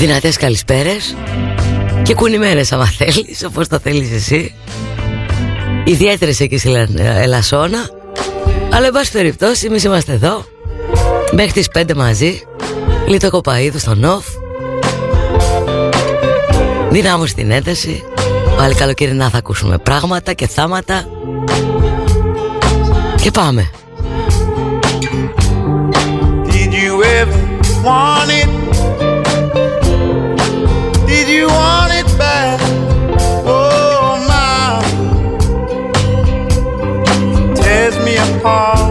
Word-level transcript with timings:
Δυνατές 0.00 0.36
καλησπέρες 0.36 1.16
Και 2.02 2.14
κουνημένες 2.14 2.72
άμα 2.72 2.86
θέλεις 2.86 3.44
Όπως 3.44 3.68
το 3.68 3.78
θέλεις 3.78 4.12
εσύ. 4.12 4.54
Ιδιαίτερες 5.84 6.40
εκεί 6.40 6.58
στη 6.58 6.86
Ελασσόνα. 6.98 7.90
Αλλά 8.72 8.86
εν 8.86 8.92
πάση 8.92 9.12
περιπτώσει 9.12 9.66
εμείς 9.66 9.84
είμαστε 9.84 10.12
εδώ. 10.12 10.44
Μέχρι 11.32 11.52
τις 11.52 11.68
5 11.74 11.94
μαζί. 11.94 12.42
Λίτο 13.06 13.30
Κοπαίδου 13.30 13.78
στο 13.78 13.94
Νοφ 13.94 14.26
Δυνάμω 16.90 17.26
στην 17.26 17.50
ένταση. 17.50 18.02
Πάλι 18.56 18.74
καλοκαιρινά 18.74 19.28
θα 19.28 19.38
ακούσουμε 19.38 19.78
πράγματα 19.78 20.32
και 20.32 20.46
θάματα. 20.46 21.08
Και 23.22 23.30
πάμε. 23.30 23.70
Did 26.46 26.72
you 26.72 27.02
ever 27.20 27.40
want 27.84 28.30
it? 28.30 28.59
Want 31.54 31.92
it 31.92 32.08
bad? 32.18 32.60
Oh 33.46 34.18
my 34.30 34.82
Tears 37.54 37.96
me 38.04 38.16
apart 38.16 38.89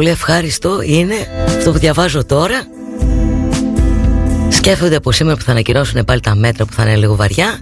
πολύ 0.00 0.12
ευχάριστο 0.12 0.82
είναι 0.82 1.14
αυτό 1.46 1.72
που 1.72 1.78
διαβάζω 1.78 2.24
τώρα. 2.24 2.66
Σκέφτονται 4.48 4.96
από 4.96 5.12
σήμερα 5.12 5.36
που 5.36 5.42
θα 5.42 5.50
ανακοινώσουν 5.50 6.04
πάλι 6.04 6.20
τα 6.20 6.34
μέτρα 6.34 6.64
που 6.64 6.72
θα 6.72 6.82
είναι 6.82 6.96
λίγο 6.96 7.16
βαριά 7.16 7.58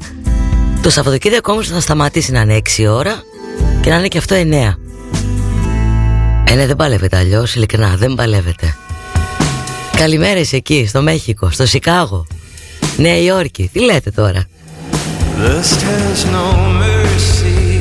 Το 0.82 0.90
Σαββατοκύριακο 0.90 1.52
όμως 1.52 1.68
θα 1.68 1.80
σταματήσει 1.80 2.32
να 2.32 2.40
είναι 2.40 2.60
6 2.76 2.86
ώρα 2.90 3.22
Και 3.82 3.90
να 3.90 3.96
είναι 3.96 4.08
και 4.08 4.18
αυτό 4.18 4.36
9 4.36 4.38
Ε 6.44 6.54
ναι 6.54 6.66
δεν 6.66 6.76
παλεύετε 6.76 7.16
αλλιώς 7.16 7.54
ειλικρινά 7.54 7.94
δεν 7.96 8.14
παλεύετε 8.14 8.76
Καλημέρες 9.96 10.52
εκεί 10.52 10.86
στο 10.88 11.02
Μέχικο, 11.02 11.50
στο 11.50 11.66
Σικάγο 11.66 12.26
Νέα 12.96 13.18
Υόρκη, 13.18 13.70
τι 13.72 13.80
λέτε 13.80 14.10
τώρα; 14.10 14.44
Lust 15.44 15.80
has 15.88 16.20
no 16.34 16.46
mercy, 16.82 17.80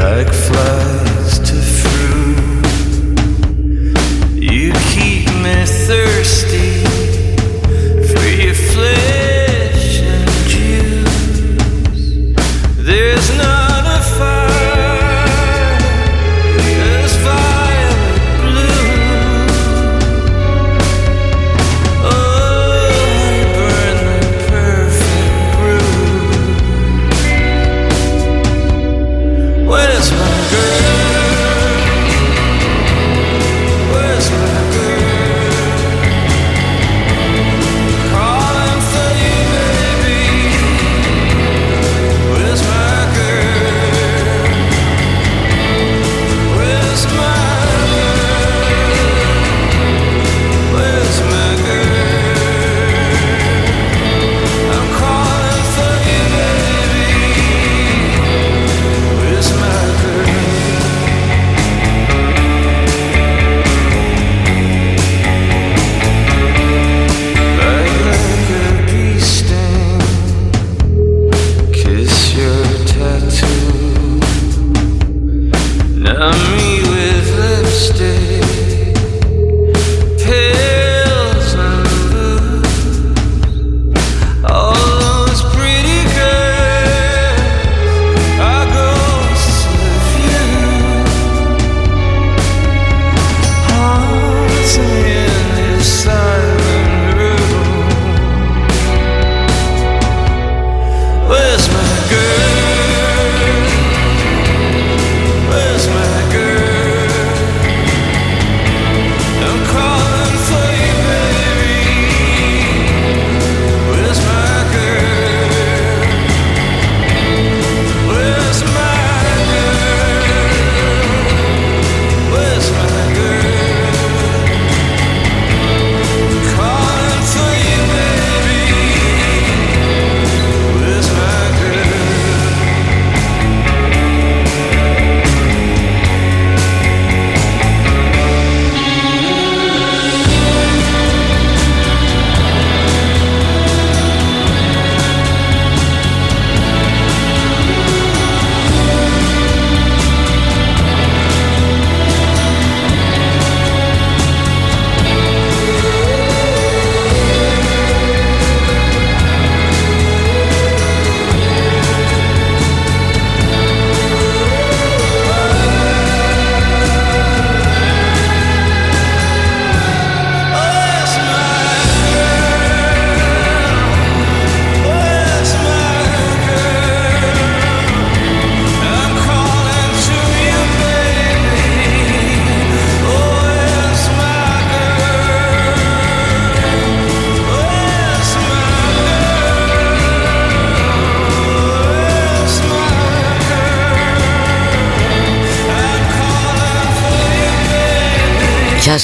like 0.00 0.32
flies 0.46 0.97
thirst. 5.88 6.47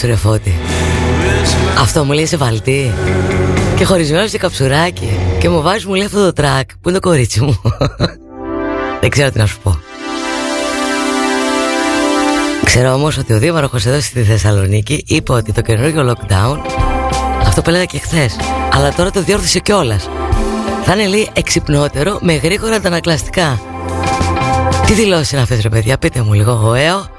Σου 0.05 0.11
ρε 0.11 0.17
Φώτη 0.17 0.55
Αυτό 1.79 2.05
μου 2.05 2.13
λέει 2.13 2.27
σε 2.27 2.37
βαλτί 2.37 2.93
Και 3.77 3.85
χωρισμένος 3.85 4.31
σε 4.31 4.39
καψουράκι 4.39 5.19
Και 5.39 5.49
μου 5.49 5.63
βάζει 5.63 5.87
μου 5.87 5.95
λέει 5.95 6.07
αυτό 6.07 6.25
το 6.25 6.33
τρακ 6.33 6.69
Που 6.81 6.89
είναι 6.89 6.99
το 6.99 7.09
κορίτσι 7.09 7.41
μου 7.41 7.61
Δεν 9.01 9.11
ξέρω 9.11 9.31
τι 9.31 9.39
να 9.39 9.47
σου 9.47 9.59
πω 9.63 9.79
Ξέρω 12.65 12.93
όμως 12.93 13.19
ότι 13.19 13.33
ο 13.33 13.39
Δήμαρχος 13.39 13.87
εδώ 13.87 14.01
στη 14.01 14.23
Θεσσαλονίκη 14.23 15.05
Είπε 15.07 15.33
ότι 15.33 15.53
το 15.53 15.61
καινούργιο 15.61 16.13
lockdown 16.13 16.57
Αυτό 17.47 17.63
που 17.63 17.71
έλεγα 17.71 17.85
και 17.85 17.99
χθες. 17.99 18.37
Αλλά 18.73 18.93
τώρα 18.95 19.11
το 19.11 19.23
διόρθωσε 19.23 19.59
κιόλας. 19.59 20.09
θα 20.85 20.93
είναι 20.93 21.07
λέει 21.07 21.29
εξυπνότερο 21.33 22.19
με 22.21 22.35
γρήγορα 22.35 22.77
αντανακλαστικά. 22.77 23.61
Τι 24.87 24.93
δηλώσεις 24.93 25.33
είναι 25.33 25.41
αυτές 25.41 25.63
ρε 25.63 25.69
παιδιά, 25.69 25.99
πείτε 25.99 26.23
μου 26.23 26.33
λίγο 26.33 26.53
γοέο. 26.53 27.14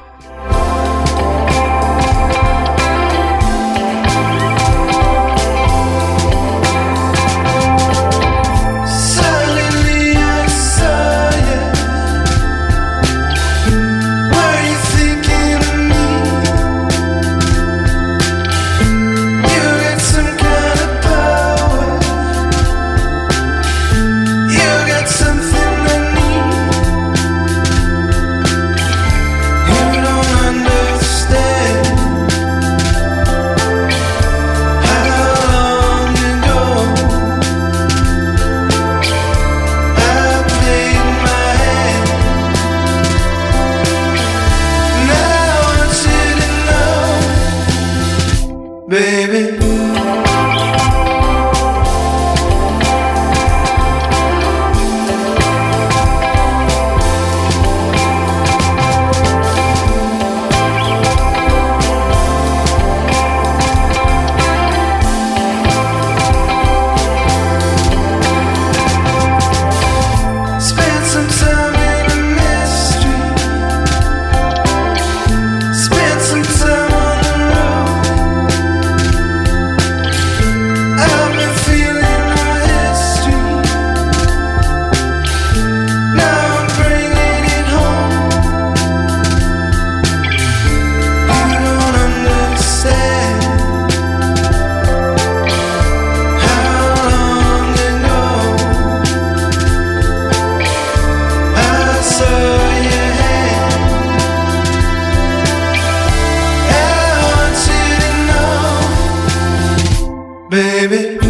Baby. 110.55 111.24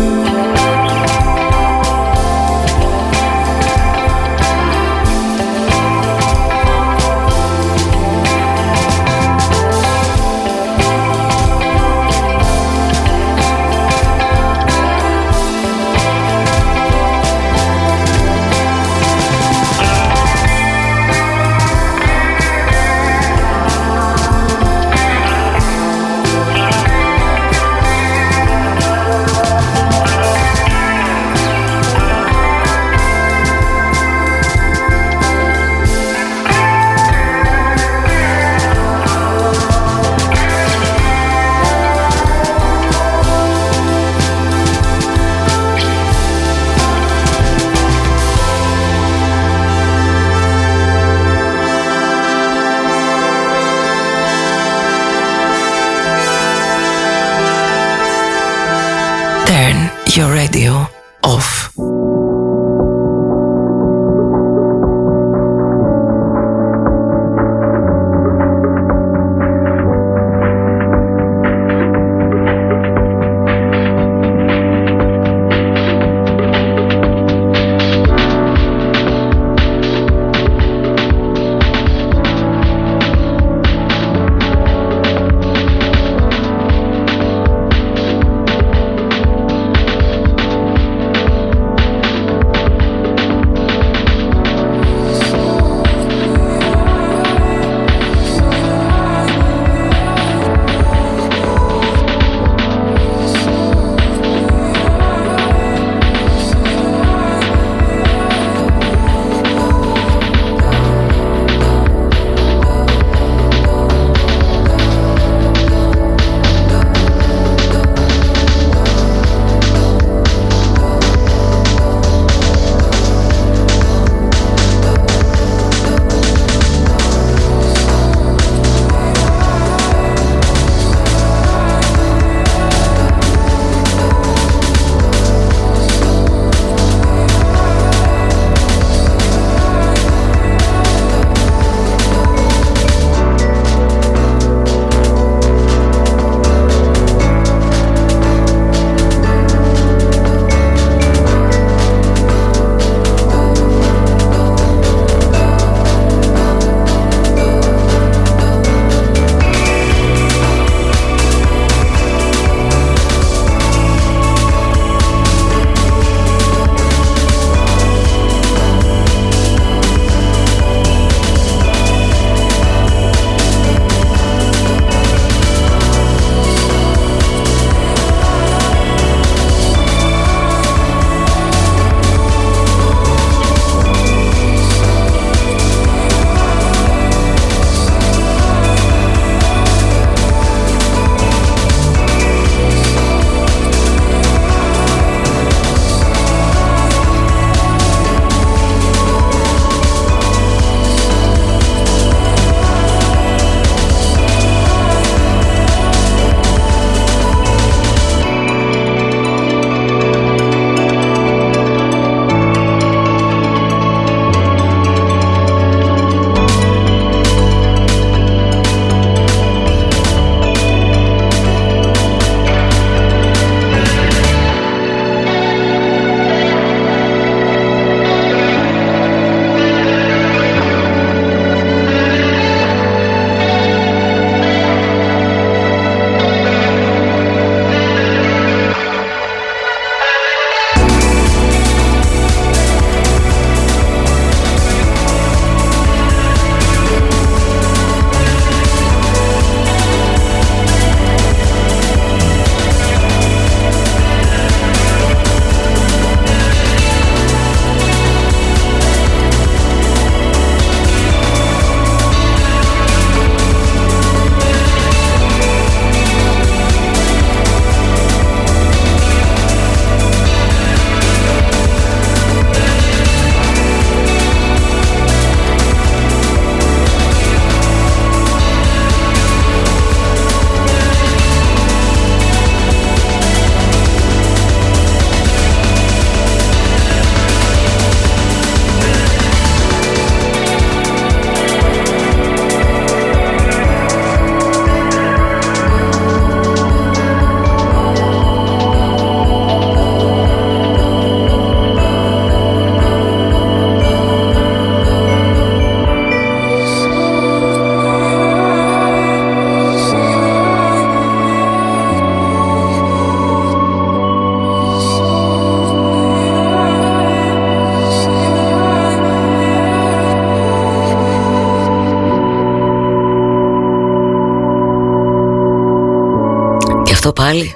Πάλι 327.15 327.56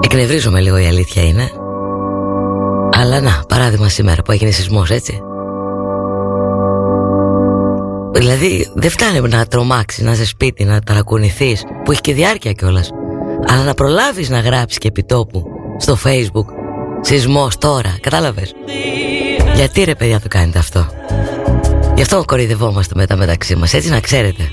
εκνευρίζομαι 0.00 0.60
λίγο 0.60 0.78
η 0.78 0.86
αλήθεια 0.86 1.22
είναι. 1.24 1.50
Αλλά 2.92 3.20
να, 3.20 3.42
παράδειγμα 3.48 3.88
σήμερα 3.88 4.22
που 4.22 4.32
έγινε 4.32 4.50
σεισμός 4.50 4.90
έτσι. 4.90 5.22
Δηλαδή 8.12 8.70
δεν 8.74 8.90
φτάνει 8.90 9.20
να 9.20 9.46
τρομάξεις, 9.46 10.04
να 10.04 10.12
είσαι 10.12 10.26
σπίτι, 10.26 10.64
να 10.64 10.80
ταρακουνηθείς 10.80 11.64
που 11.84 11.92
έχει 11.92 12.00
και 12.00 12.14
διάρκεια 12.14 12.52
κιόλας. 12.52 12.90
Αλλά 13.46 13.62
να 13.62 13.74
προλάβεις 13.74 14.30
να 14.30 14.40
γράψεις 14.40 14.78
και 14.78 14.88
επιτόπου 14.88 15.44
στο 15.78 15.96
facebook 16.04 16.46
σεισμός 17.00 17.58
τώρα, 17.58 17.96
κατάλαβες; 18.00 18.54
Γιατί 19.54 19.84
ρε 19.84 19.94
παιδιά 19.94 20.20
το 20.20 20.28
κάνετε 20.28 20.58
αυτό; 20.58 20.86
Γι' 21.94 22.02
αυτό 22.02 22.24
κορυδευόμαστε 22.26 22.94
μετά 22.96 23.16
μεταξύ 23.16 23.56
μας, 23.56 23.74
έτσι 23.74 23.90
να 23.90 24.00
ξέρετε. 24.00 24.49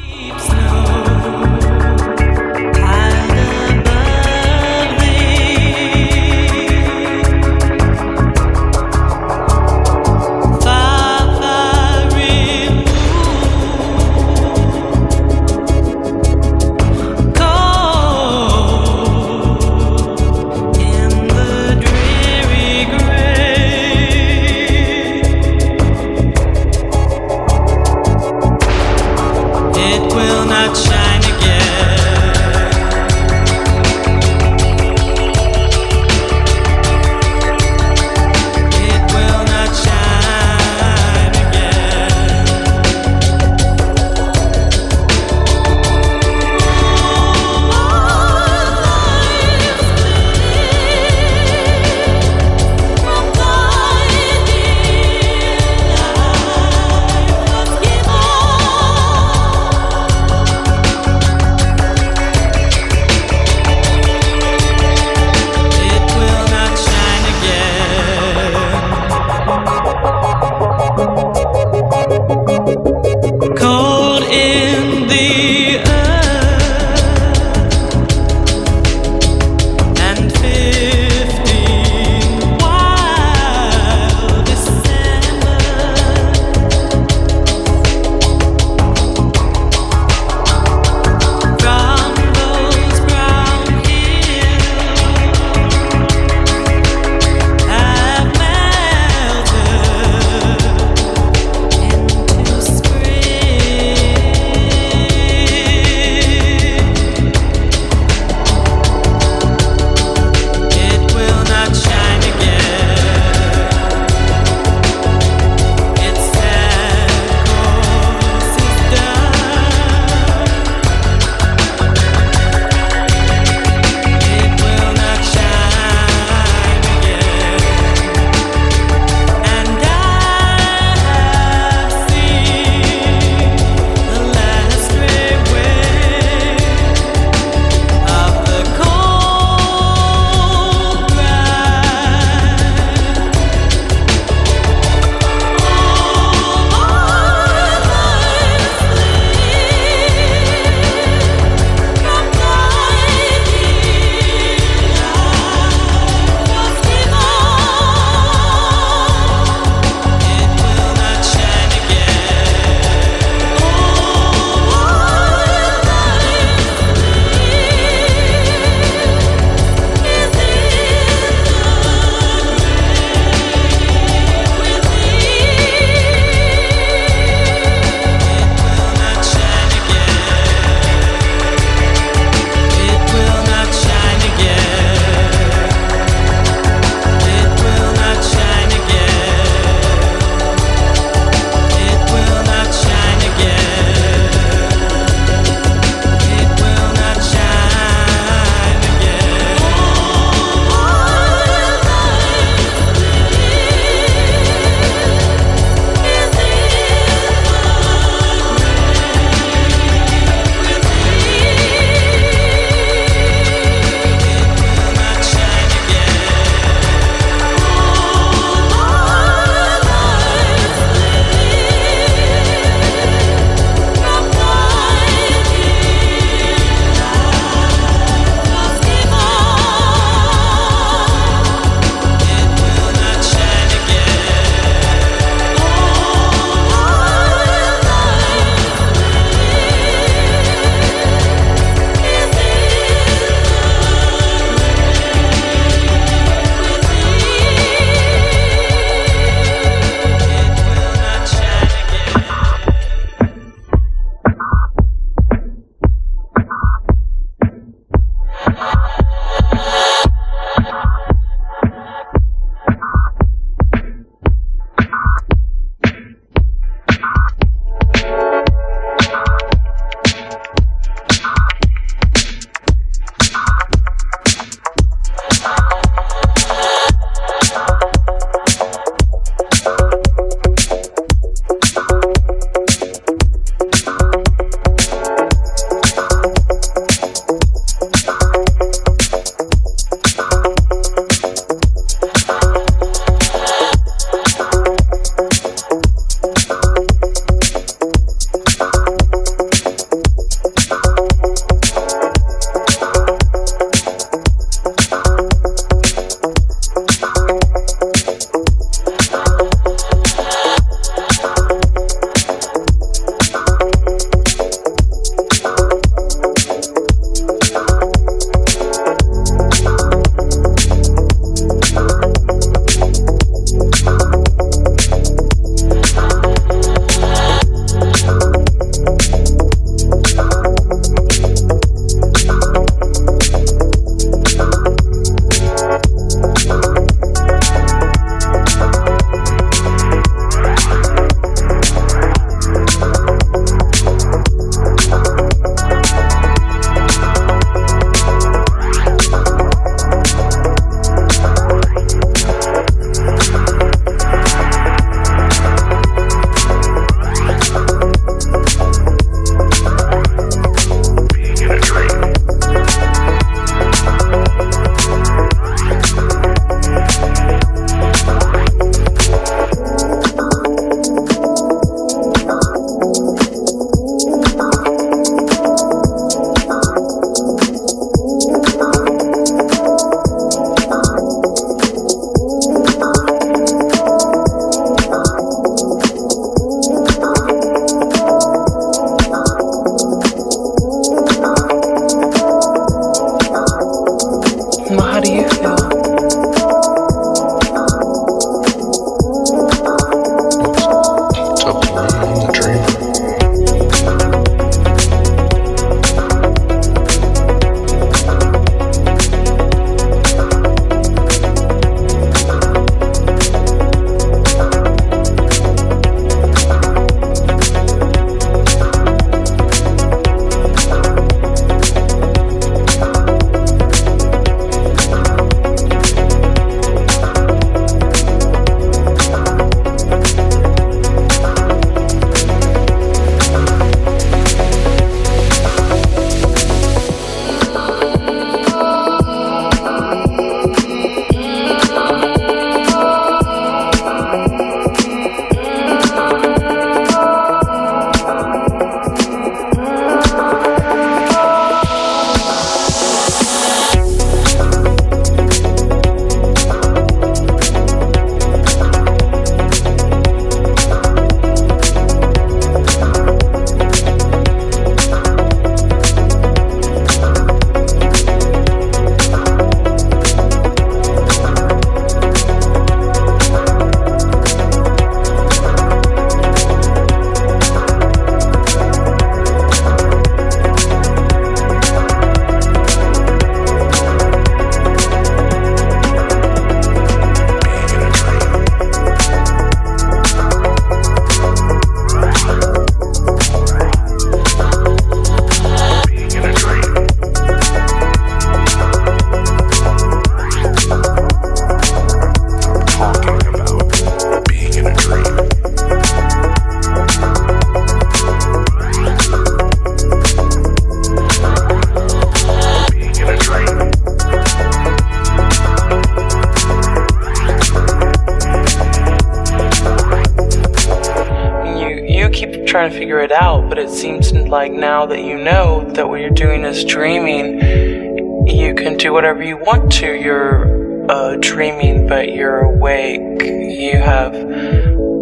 Like 524.38 524.52
now 524.52 524.86
that 524.86 525.04
you 525.04 525.18
know 525.18 525.68
that 525.72 525.90
what 525.90 526.00
you're 526.00 526.12
doing 526.12 526.44
is 526.44 526.64
dreaming, 526.64 528.28
you 528.28 528.54
can 528.54 528.78
do 528.78 528.94
whatever 528.94 529.24
you 529.24 529.36
want 529.36 529.72
to. 529.72 529.96
You're 529.96 530.92
uh, 530.92 531.18
dreaming, 531.20 531.88
but 531.88 532.14
you're 532.14 532.42
awake. 532.42 533.24
You 533.24 533.80
have 533.80 534.14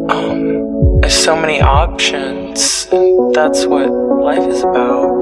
um, 0.10 1.02
so 1.10 1.36
many 1.36 1.60
options. 1.60 2.86
That's 3.34 3.66
what 3.66 3.90
life 3.90 4.48
is 4.50 4.62
about. 4.62 5.15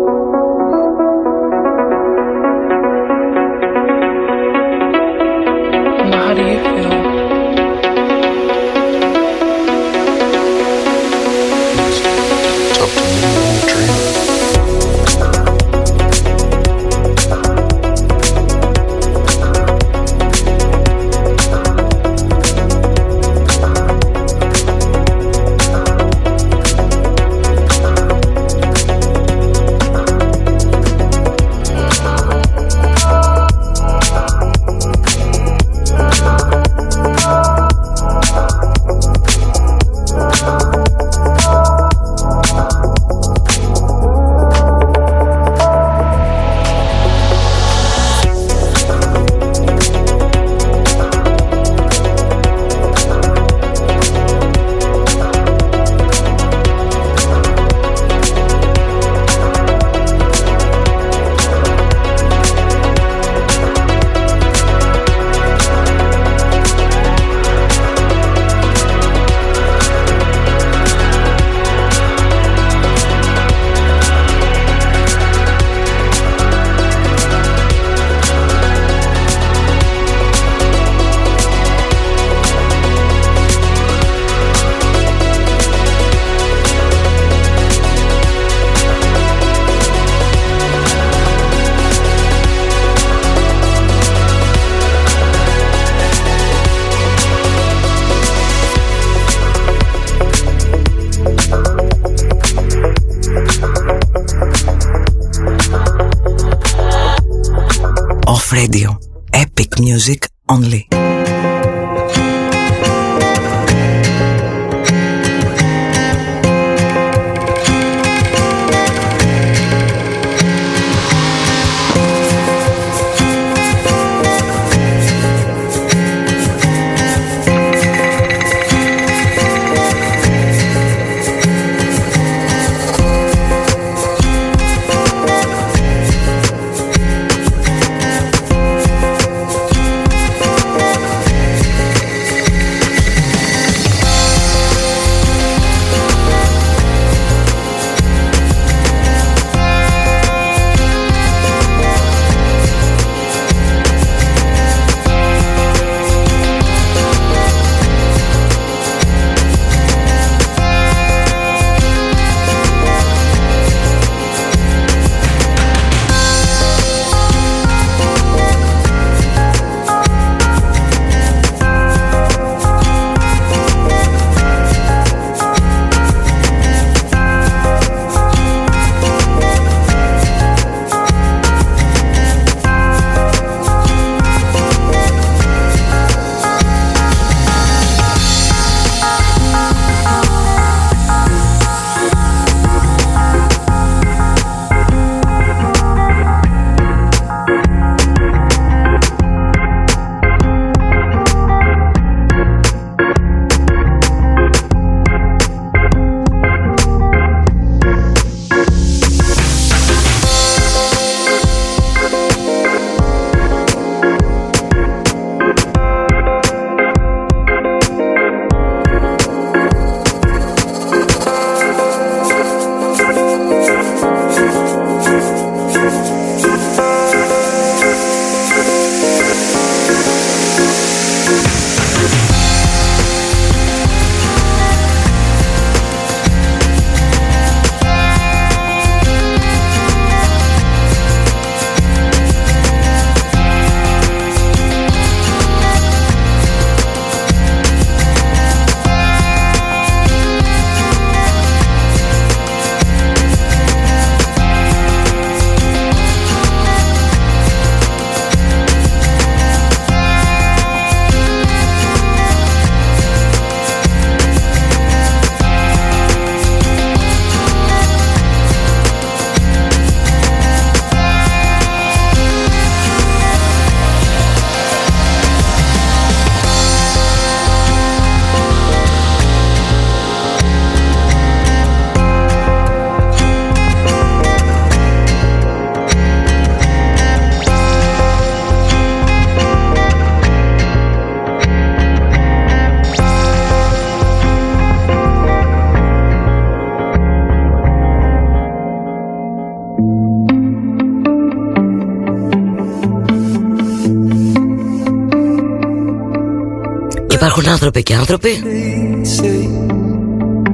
Υπάρχουν 307.43 307.61
άνθρωποι 307.61 307.83
και 307.83 307.95
άνθρωποι. 307.95 308.29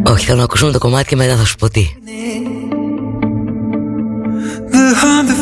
Όχι 0.04 0.26
θέλω 0.26 0.38
να 0.38 0.44
ακούσουμε 0.44 0.72
το 0.72 0.78
κομμάτι 0.78 1.08
και 1.08 1.16
μετά 1.16 1.36
θα 1.36 1.46
σου 1.46 1.56
πω 1.56 1.70
τι. 1.70 1.94
Behind 4.72 5.28
the 5.32 5.38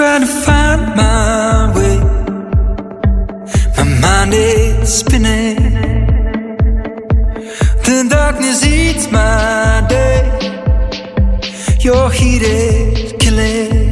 I 0.00 0.02
try 0.02 0.18
to 0.20 0.26
find 0.26 0.96
my 0.96 1.72
way. 1.76 1.98
My 3.76 3.84
mind 4.00 4.32
is 4.32 5.00
spinning. 5.00 5.56
The 7.84 8.06
darkness 8.08 8.64
eats 8.64 9.12
my 9.12 9.84
day. 9.90 10.22
Your 11.80 12.10
heat 12.10 12.40
is 12.40 13.12
killing. 13.18 13.89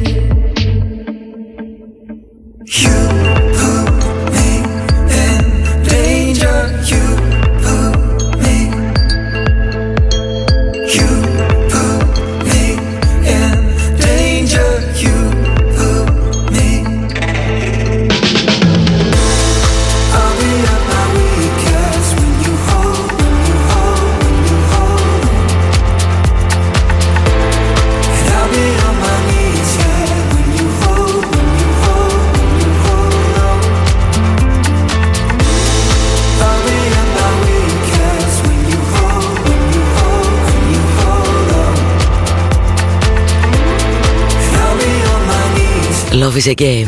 Is 46.39 46.47
a 46.47 46.61
game 46.61 46.87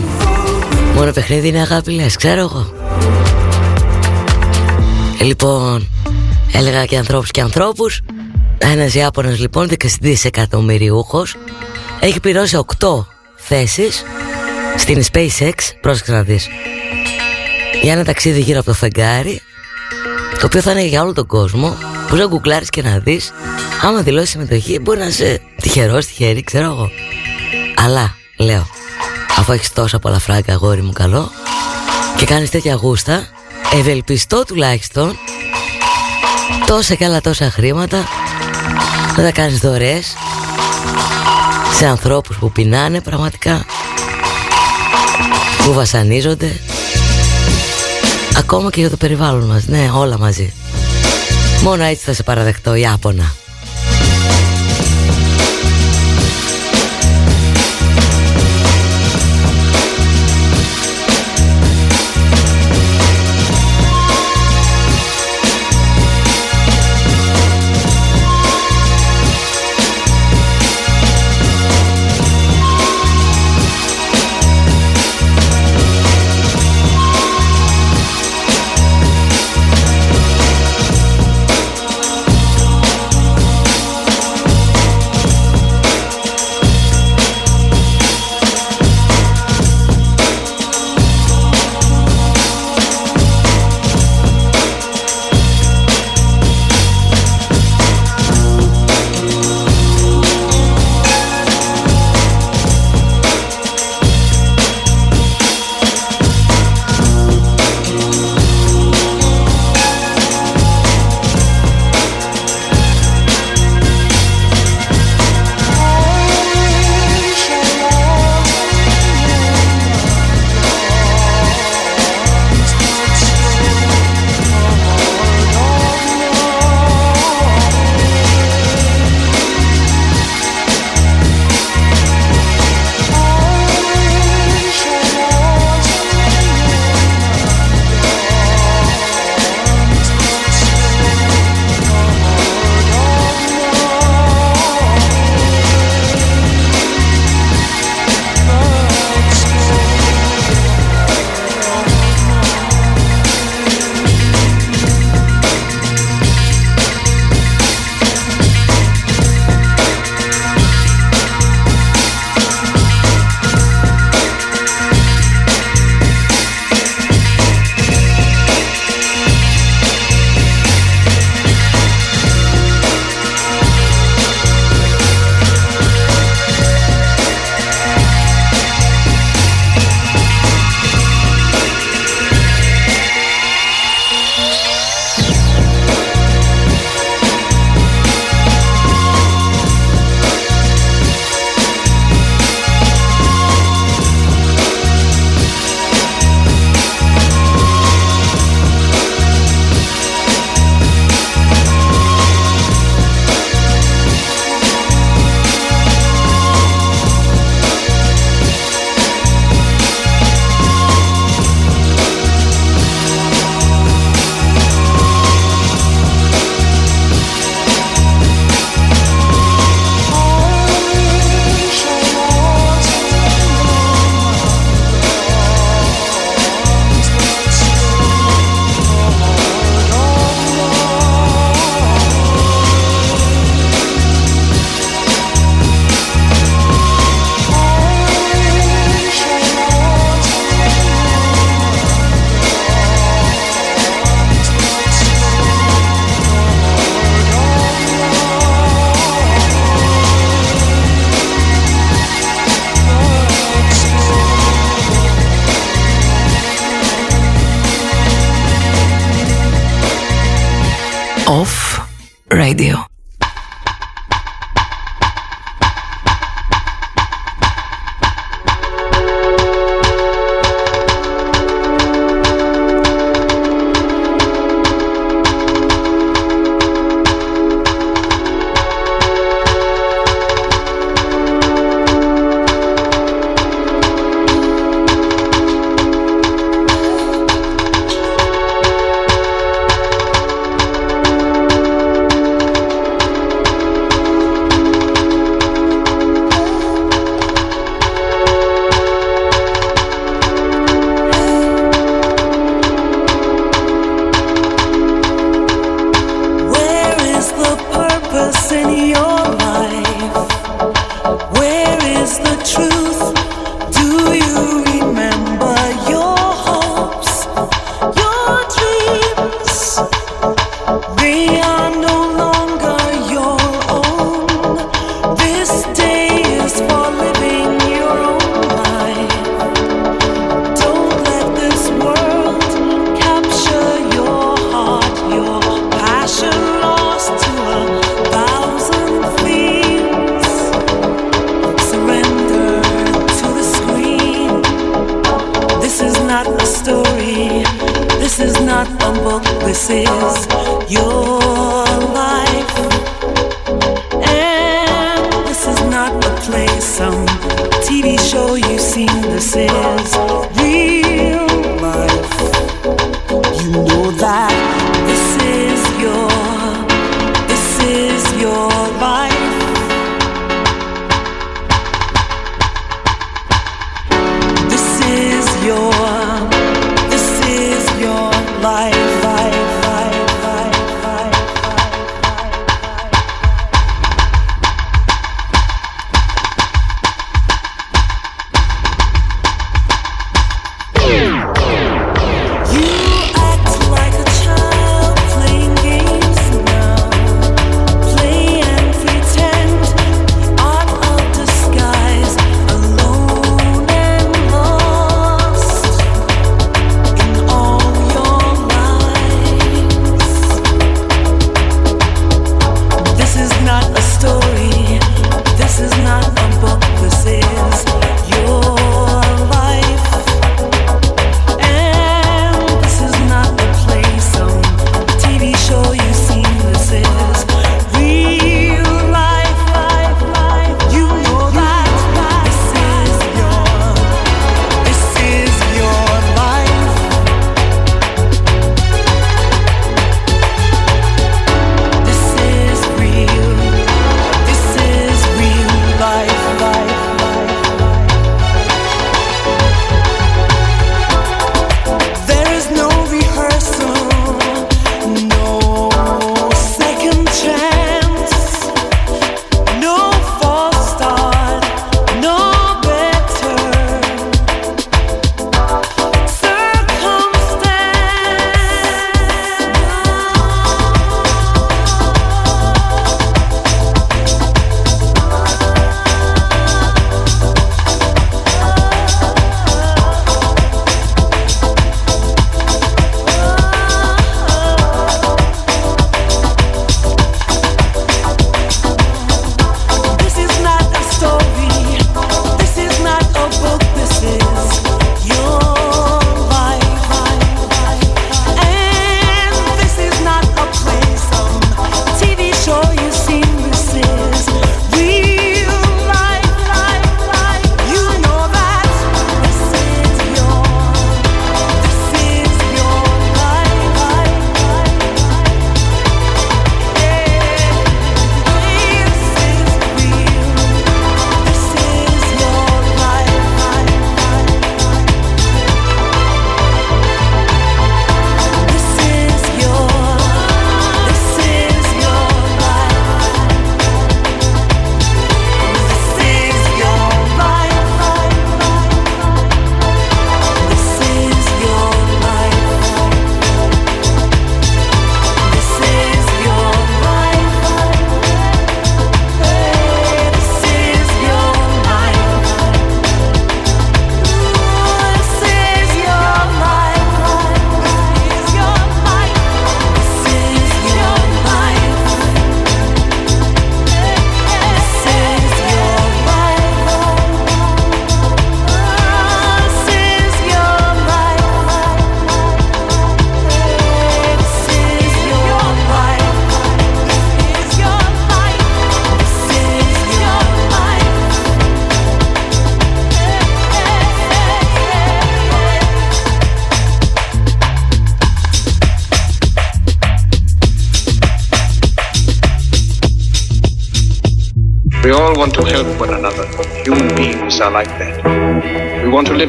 Μόνο 0.95 1.11
παιχνίδι 1.11 1.47
είναι 1.47 1.59
αγάπη 1.59 1.91
λες, 1.91 2.15
ξέρω 2.15 2.39
εγώ. 2.39 2.73
Ε, 5.19 5.23
Λοιπόν, 5.23 5.87
έλεγα 6.51 6.85
και 6.85 6.97
ανθρώπους 6.97 7.31
και 7.31 7.41
ανθρώπους. 7.41 8.01
Ένας 8.57 8.93
Ιάπωνας 8.93 9.39
λοιπόν, 9.39 9.69
δισεκατομμυριούχος 10.01 11.35
Έχει 11.99 12.19
πληρώσει 12.19 12.57
8 12.79 13.05
θέσεις 13.35 14.03
Στην 14.77 15.03
SpaceX, 15.11 15.53
πρόσεξε 15.81 16.11
να 16.11 16.23
δεις. 16.23 16.47
Για 17.81 17.93
ένα 17.93 18.03
ταξίδι 18.03 18.39
γύρω 18.39 18.59
από 18.59 18.67
το 18.67 18.73
φεγγάρι 18.73 19.41
Το 20.39 20.45
οποίο 20.45 20.61
θα 20.61 20.71
είναι 20.71 20.85
για 20.85 21.01
όλο 21.01 21.13
τον 21.13 21.25
κόσμο 21.25 21.77
Που 22.07 22.15
να 22.15 22.25
γκουγκλάρεις 22.25 22.69
και 22.69 22.81
να 22.81 22.99
δεις 22.99 23.33
Άμα 23.81 24.01
δηλώσει 24.01 24.27
συμμετοχή 24.27 24.79
μπορεί 24.79 24.99
να 24.99 25.07
είσαι 25.07 25.41
τυχερός, 25.61 26.05
τυχερή, 26.05 26.43
ξέρω 26.43 26.65
εγώ. 26.65 26.89
Αλλά, 27.75 28.15
λέω 28.37 28.67
Αφού 29.37 29.51
έχεις 29.51 29.73
τόσα 29.73 29.99
πολλά 29.99 30.19
φράγκα 30.19 30.53
αγόρι 30.53 30.81
μου 30.81 30.91
καλό 30.91 31.31
Και 32.17 32.25
κάνεις 32.25 32.49
τέτοια 32.49 32.73
γούστα 32.73 33.27
Ευελπιστώ 33.73 34.45
τουλάχιστον 34.45 35.17
Τόσα 36.65 36.95
και 36.95 37.05
άλλα 37.05 37.21
τόσα 37.21 37.51
χρήματα 37.51 38.03
Να 39.17 39.23
τα 39.23 39.31
κάνεις 39.31 39.59
δωρεές 39.59 40.15
Σε 41.77 41.85
ανθρώπους 41.85 42.37
που 42.37 42.51
πεινάνε 42.51 43.01
πραγματικά 43.01 43.65
Που 45.63 45.73
βασανίζονται 45.73 46.59
Ακόμα 48.37 48.69
και 48.69 48.79
για 48.79 48.89
το 48.89 48.97
περιβάλλον 48.97 49.43
μας. 49.43 49.65
Ναι 49.67 49.89
όλα 49.93 50.17
μαζί. 50.17 50.53
Μόνο 51.63 51.83
έτσι 51.83 52.05
θα 52.05 52.13
σε 52.13 52.23
παραδεχτώ 52.23 52.75
Ιάπωνα 52.75 53.35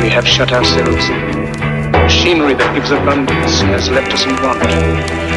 we 0.00 0.08
have 0.08 0.26
shut 0.26 0.50
ourselves 0.52 1.08
in. 1.10 1.92
Machinery 1.92 2.54
that 2.54 2.74
gives 2.74 2.90
abundance 2.90 3.60
has 3.68 3.90
left 3.90 4.12
us 4.12 4.24
in 4.24 4.32
want. 4.40 4.64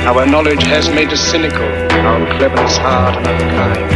Our 0.08 0.26
knowledge 0.26 0.64
has 0.64 0.88
made 0.90 1.10
us 1.10 1.20
cynical, 1.20 1.68
our 2.08 2.26
cleverness 2.38 2.78
hard 2.78 3.16
and 3.20 3.28
unkind. 3.28 3.92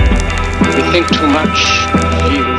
We 0.76 0.84
think 0.92 1.08
too 1.08 1.28
much, 1.32 1.88
feel 2.28 2.57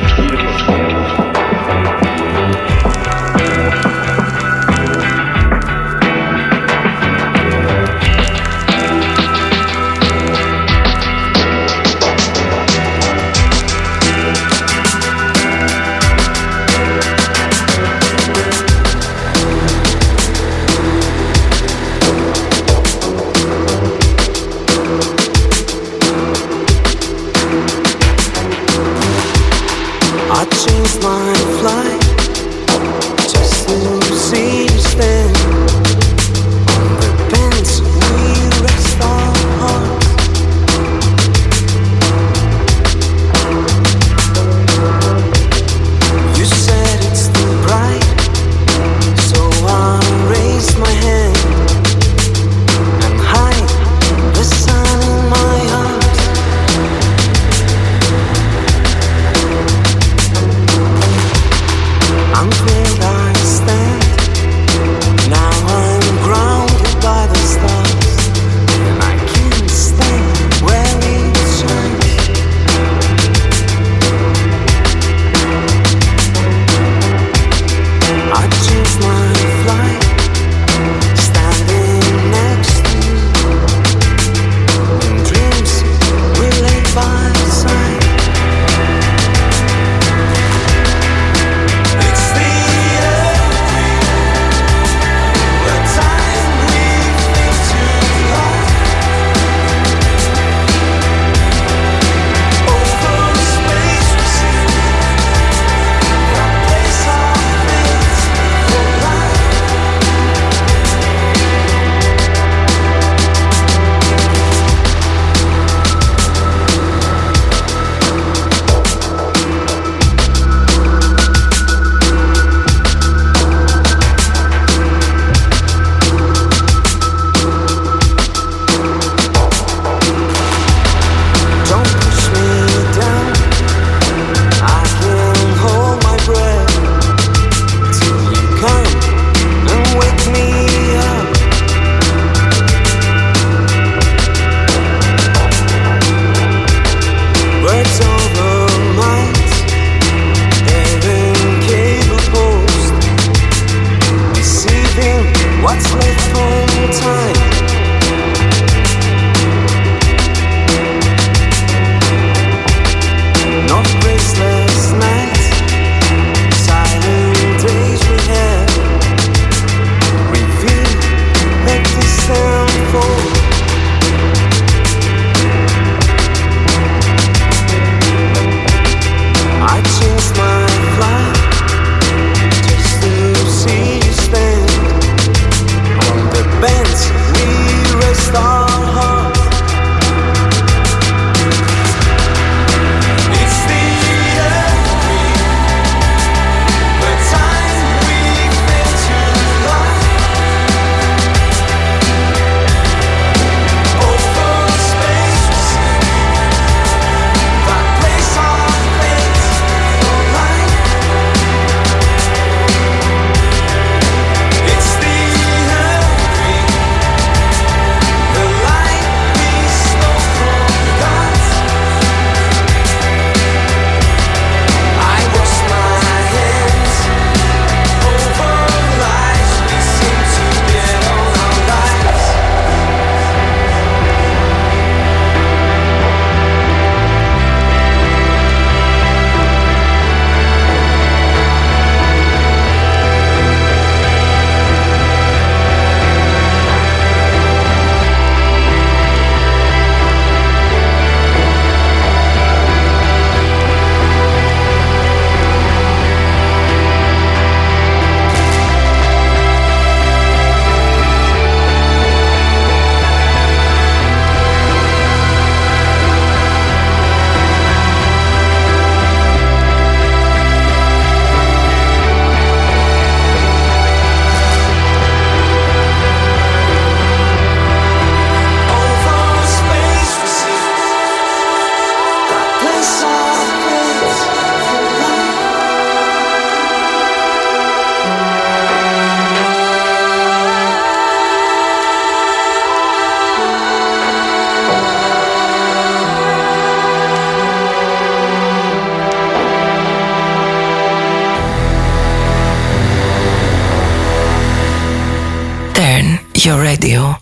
radio 306.78 307.17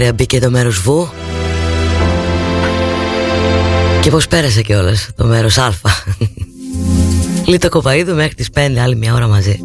ωραία 0.00 0.12
μπήκε 0.12 0.40
το 0.40 0.50
μέρος 0.50 0.80
Βου 0.80 1.08
Και 4.00 4.10
πως 4.10 4.28
πέρασε 4.28 4.62
κιόλας 4.62 5.08
το 5.16 5.24
μέρος 5.24 5.58
Α. 5.58 5.72
Λίτο 7.44 7.68
Κοπαίδου 7.68 8.14
μέχρι 8.14 8.34
τις 8.34 8.48
5 8.54 8.76
άλλη 8.82 8.96
μια 8.96 9.14
ώρα 9.14 9.26
μαζί. 9.26 9.58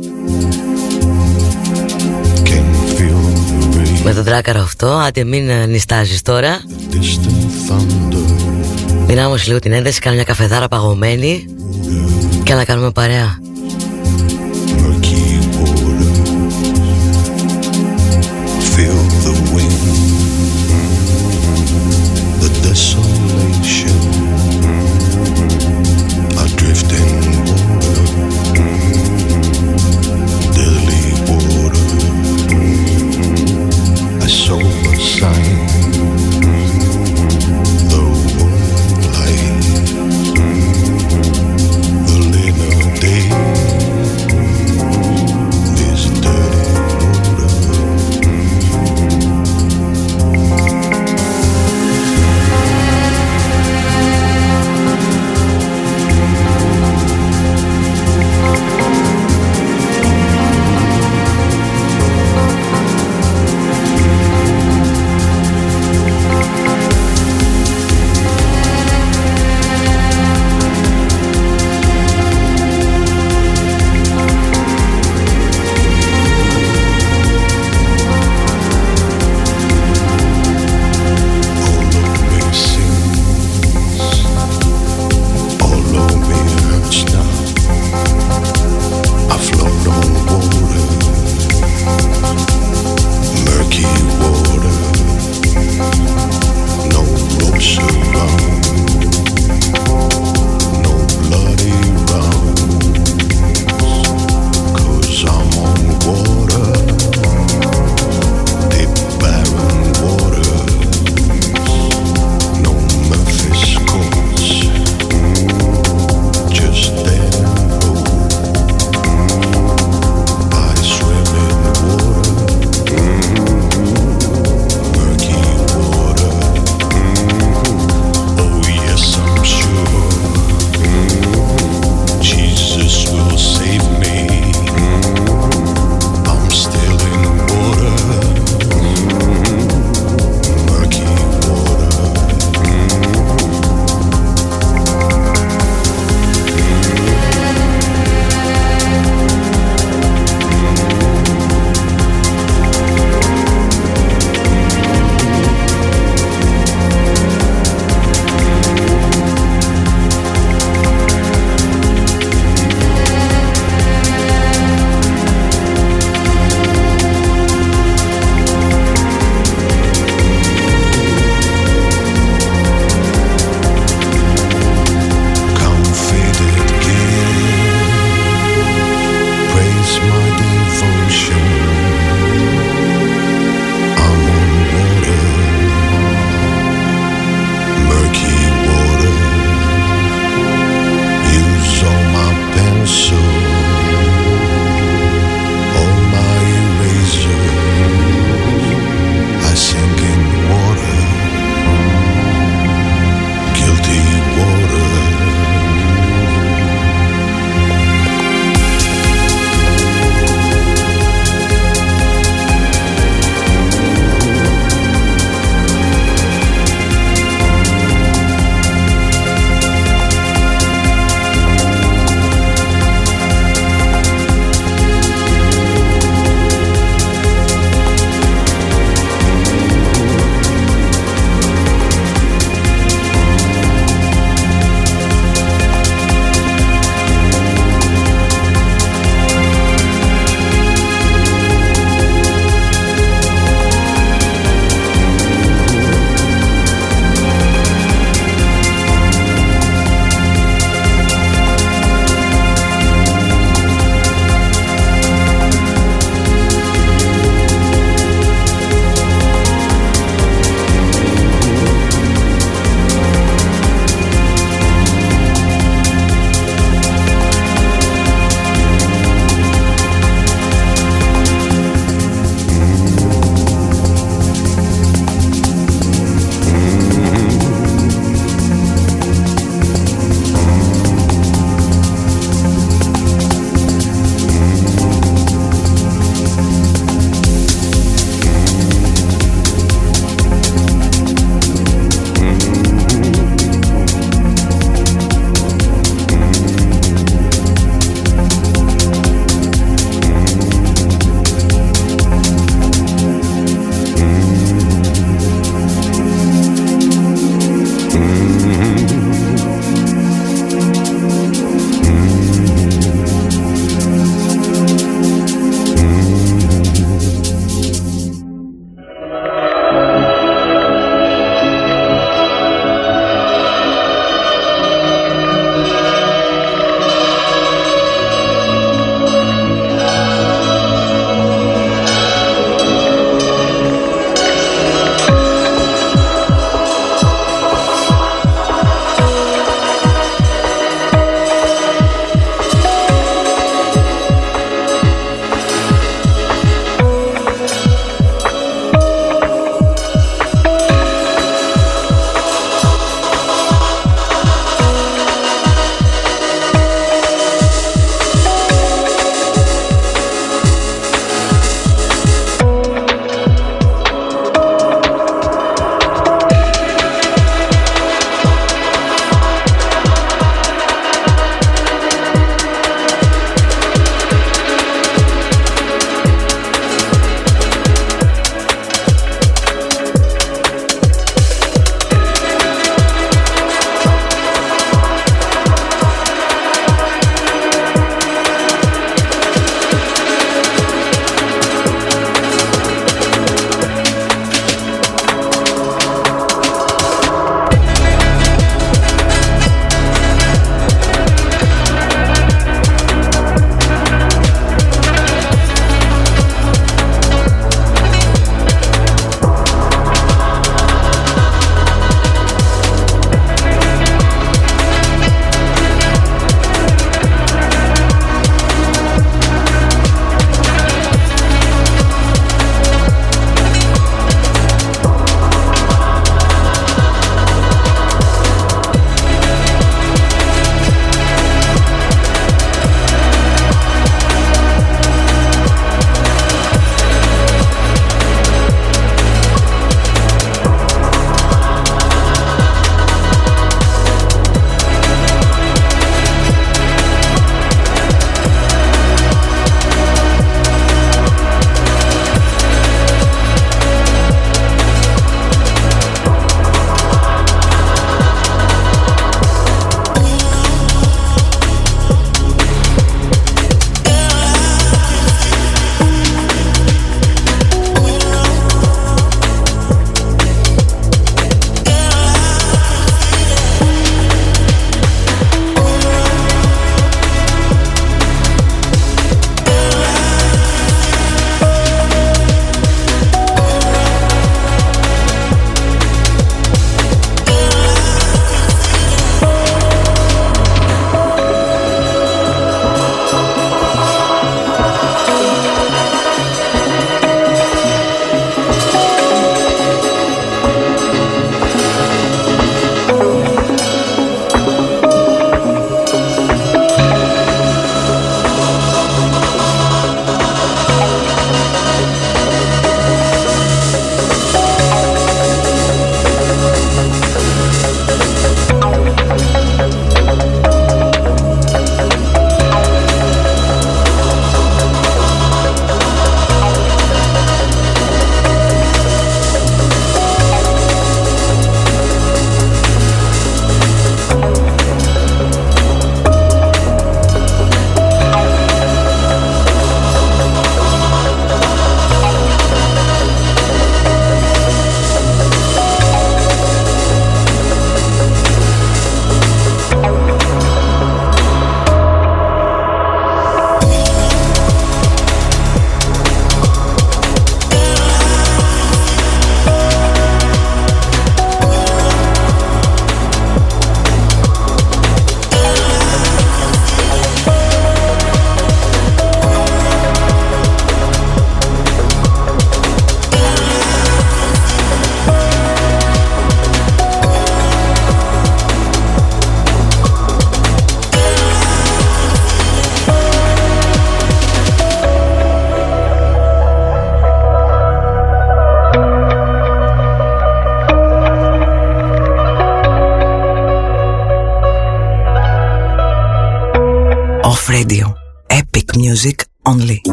Με 4.04 4.14
το 4.14 4.24
τράκαρο 4.24 4.60
αυτό, 4.60 4.88
άντε 4.88 5.24
μην 5.24 5.70
νιστάζεις 5.70 6.22
τώρα. 6.22 6.60
Δυνάμωση 9.06 9.48
λίγο 9.48 9.60
την 9.60 9.72
ένταση, 9.72 10.00
κάνω 10.00 10.16
μια 10.16 10.26
καφεδάρα 10.26 10.68
παγωμένη 10.68 11.46
Και 12.44 12.54
να 12.54 12.66
κάνουμε 12.66 12.92
παρέα 12.92 13.40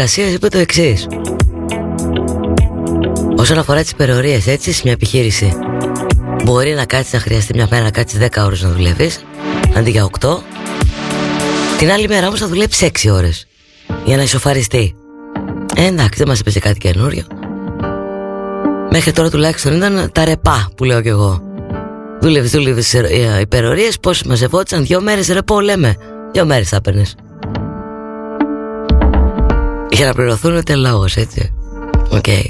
Εργασίας 0.00 0.32
είπε 0.32 0.48
το 0.48 0.58
εξής. 0.58 1.06
Όσον 3.36 3.58
αφορά 3.58 3.80
τις 3.80 3.90
υπερορίες 3.90 4.46
έτσι 4.46 4.72
σε 4.72 4.80
μια 4.84 4.92
επιχείρηση 4.92 5.52
Μπορεί 6.44 6.74
να 6.74 6.84
κάτσεις 6.84 7.12
να 7.12 7.18
χρειαστεί 7.18 7.54
μια 7.54 7.66
μέρα 7.70 7.82
να 7.82 7.90
κάτσεις 7.90 8.18
10 8.18 8.44
ώρες 8.44 8.62
να 8.62 8.70
δουλεύεις 8.70 9.24
Αντί 9.76 9.90
για 9.90 10.08
8 10.20 10.38
Την 11.78 11.90
άλλη 11.90 12.08
μέρα 12.08 12.26
όμως 12.26 12.40
θα 12.40 12.48
δουλέψεις 12.48 12.90
6 13.06 13.12
ώρες 13.12 13.46
Για 14.04 14.16
να 14.16 14.22
ισοφαριστεί. 14.22 14.94
Ε, 15.76 15.86
Εντάξει 15.86 16.18
δεν 16.18 16.28
μας 16.28 16.40
έπαιζε 16.40 16.58
κάτι 16.58 16.78
καινούριο. 16.78 17.24
Μέχρι 18.90 19.12
τώρα 19.12 19.30
τουλάχιστον 19.30 19.76
ήταν 19.76 20.10
τα 20.12 20.24
ρεπά 20.24 20.70
που 20.76 20.84
λέω 20.84 21.00
κι 21.02 21.08
εγώ. 21.08 21.42
Δούλευες, 22.20 22.50
δούλευες 22.50 22.94
ε, 22.94 23.38
υπερορίες 23.40 23.98
Πώς 23.98 24.22
μαζευόντουσαν 24.22 24.84
δύο 24.84 25.00
μέρες 25.00 25.28
ρεπό 25.28 25.60
λέμε. 25.60 25.94
Δύο 26.32 26.44
μέρες 26.44 26.68
θα 26.68 26.76
έπαιρνες 26.76 27.14
για 29.98 30.06
να 30.06 30.12
πληρωθούν 30.12 30.64
τελόγως 30.64 31.16
έτσι 31.16 31.52
Οκ 32.08 32.24
okay. 32.26 32.42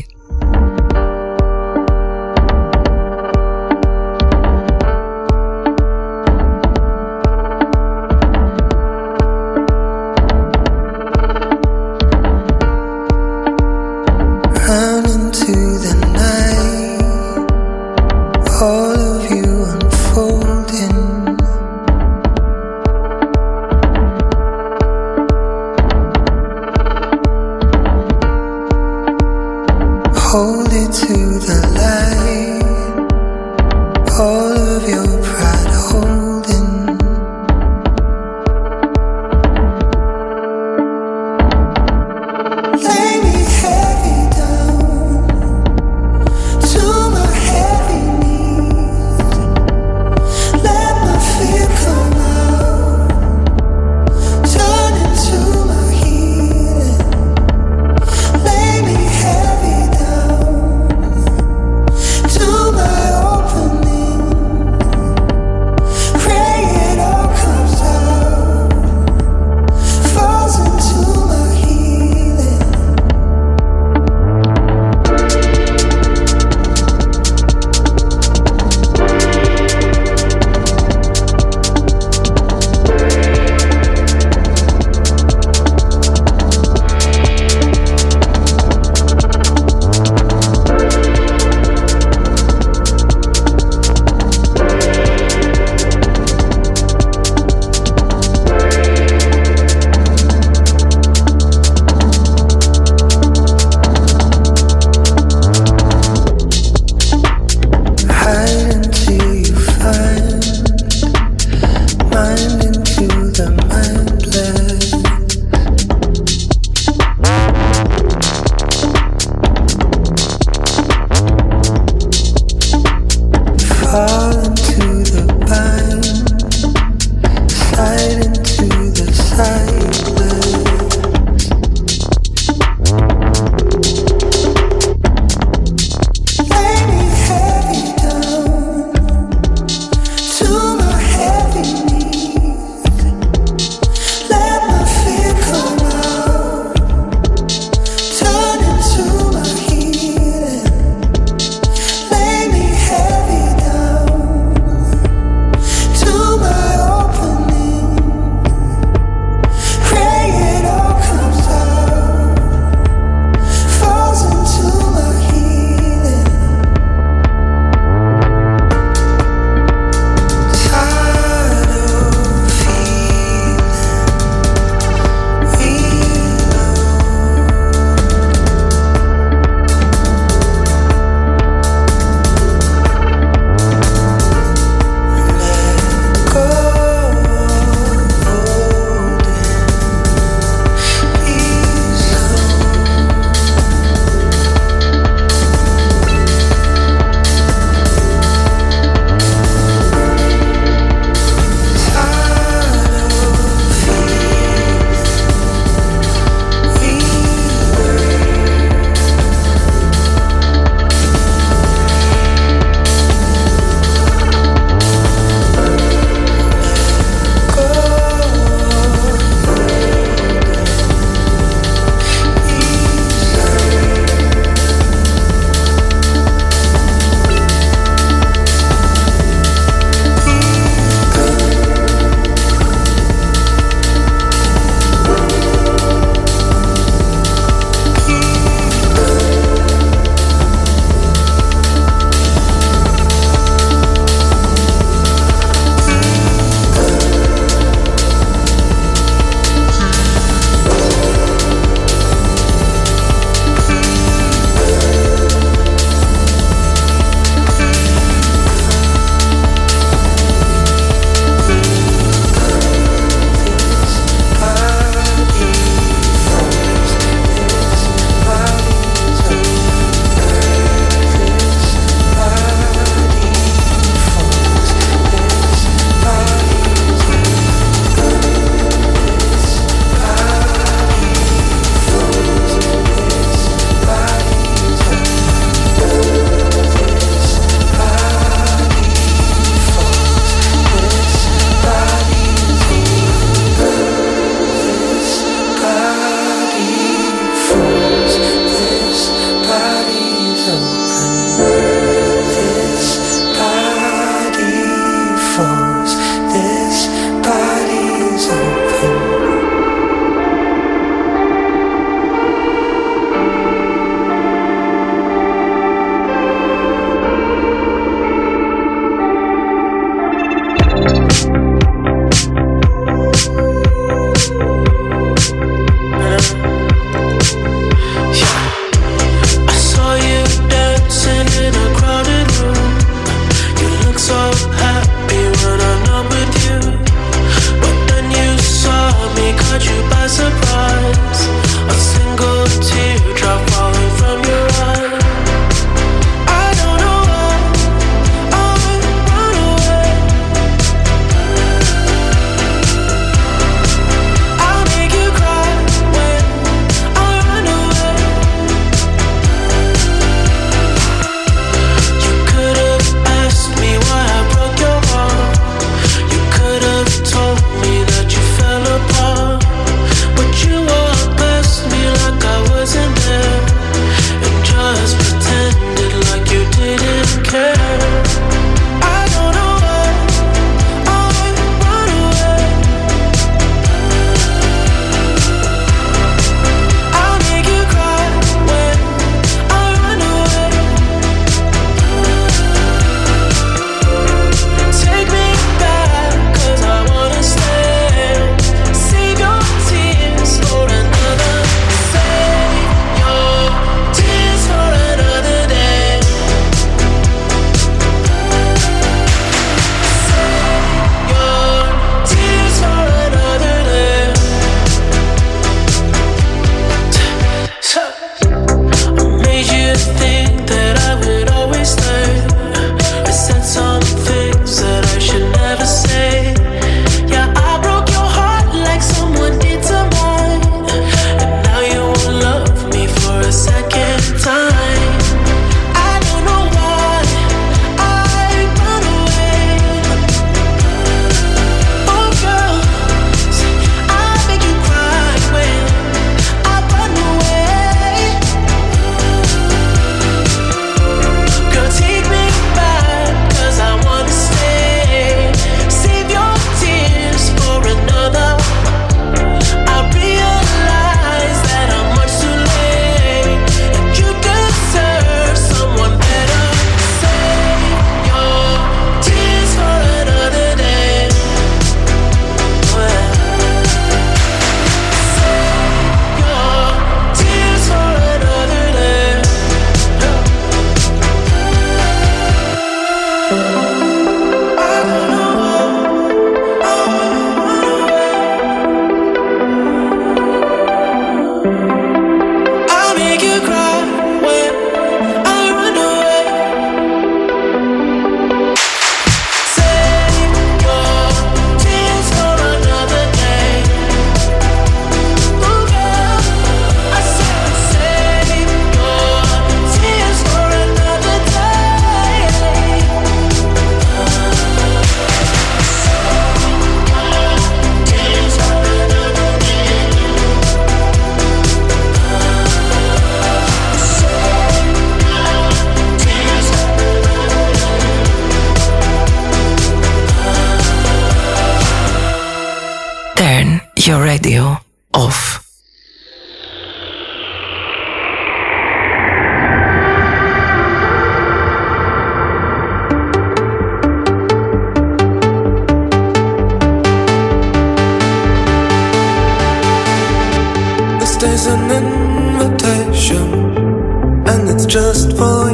just 554.78 555.10
for 555.18 555.47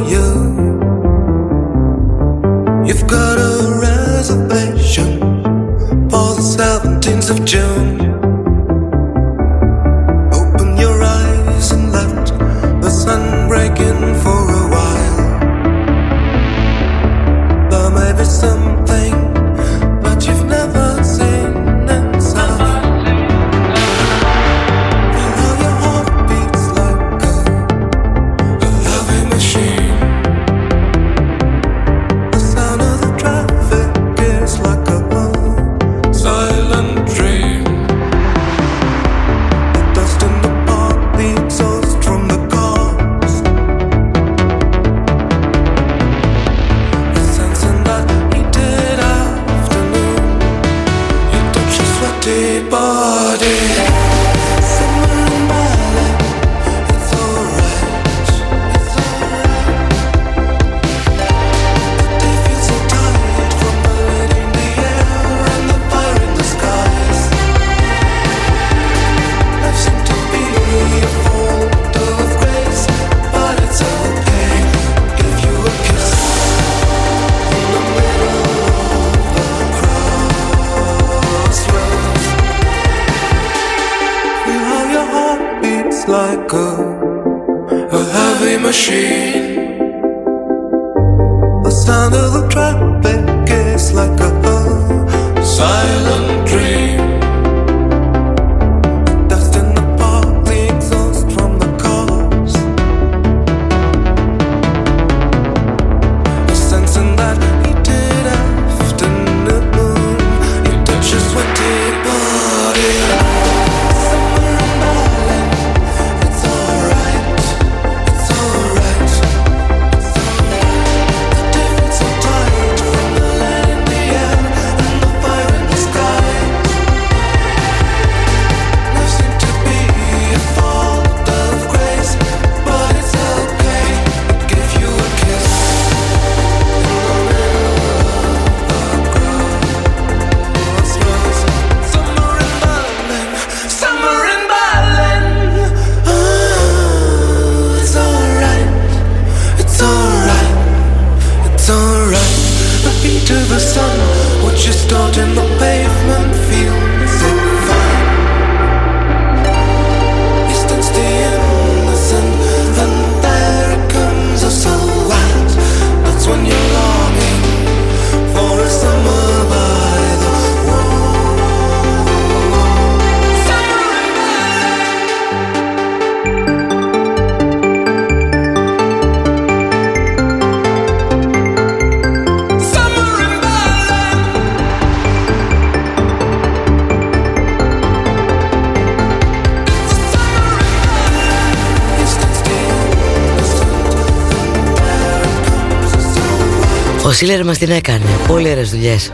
Σίλερ 197.15 197.45
μας 197.45 197.57
την 197.57 197.71
έκανε 197.71 198.05
Πολύ 198.27 198.49
ωραίες 198.49 198.69
δουλειές 198.69 199.11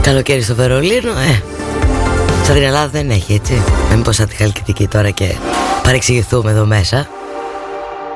Καλοκαίρι 0.00 0.42
στο 0.42 0.54
Βερολίνο 0.54 1.10
ε. 1.10 1.42
Σαν 2.44 2.54
την 2.54 2.62
Ελλάδα 2.62 2.88
δεν 2.88 3.10
έχει 3.10 3.32
έτσι 3.32 3.62
Να 3.88 3.94
μην 3.94 4.04
πω 4.04 4.12
σαν 4.12 4.28
τη 4.28 4.34
Χαλκιδική 4.34 4.86
τώρα 4.86 5.10
και 5.10 5.34
παρεξηγηθούμε 5.82 6.50
εδώ 6.50 6.64
μέσα 6.66 7.08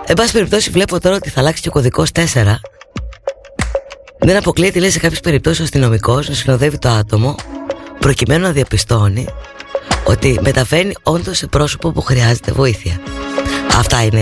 Εν 0.07 0.15
πάση 0.17 0.33
περιπτώσει 0.33 0.71
βλέπω 0.71 1.01
τώρα 1.01 1.17
ότι 1.17 1.31
θα 1.31 1.41
αλλάξει 1.41 1.63
και 1.63 1.69
ο 1.69 1.73
κωδικός 1.73 2.09
4 2.15 2.23
Δεν 4.19 4.37
αποκλείεται 4.37 4.81
λέει 4.81 4.91
σε 4.91 4.99
κάποιες 4.99 5.21
περιπτώσεις 5.21 5.61
ο 5.61 5.63
αστυνομικός 5.63 6.29
να 6.29 6.35
συνοδεύει 6.35 6.79
το 6.79 6.89
άτομο 6.89 7.35
Προκειμένου 7.99 8.43
να 8.43 8.53
διαπιστώνει 8.53 9.29
ότι 10.05 10.39
μεταφέρει 10.43 10.97
όντως 11.03 11.39
σε 11.39 11.47
πρόσωπο 11.47 11.93
που 11.93 12.01
χρειάζεται 12.01 12.53
βοήθεια 12.53 13.01
Αυτά 13.77 14.03
είναι, 14.03 14.21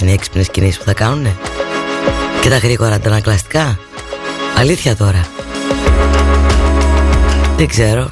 είναι 0.00 0.10
οι 0.10 0.12
έξυπνες 0.12 0.48
κινήσεις 0.48 0.78
που 0.78 0.84
θα 0.84 0.92
κάνουν. 0.92 1.22
ναι. 1.22 1.32
Και 2.44 2.50
τα 2.50 2.58
γρήγορα 2.58 2.94
αντανακλαστικά. 2.94 3.78
Αλήθεια 4.56 4.96
τώρα. 4.96 5.26
Δεν 7.56 7.68
ξέρω. 7.68 8.10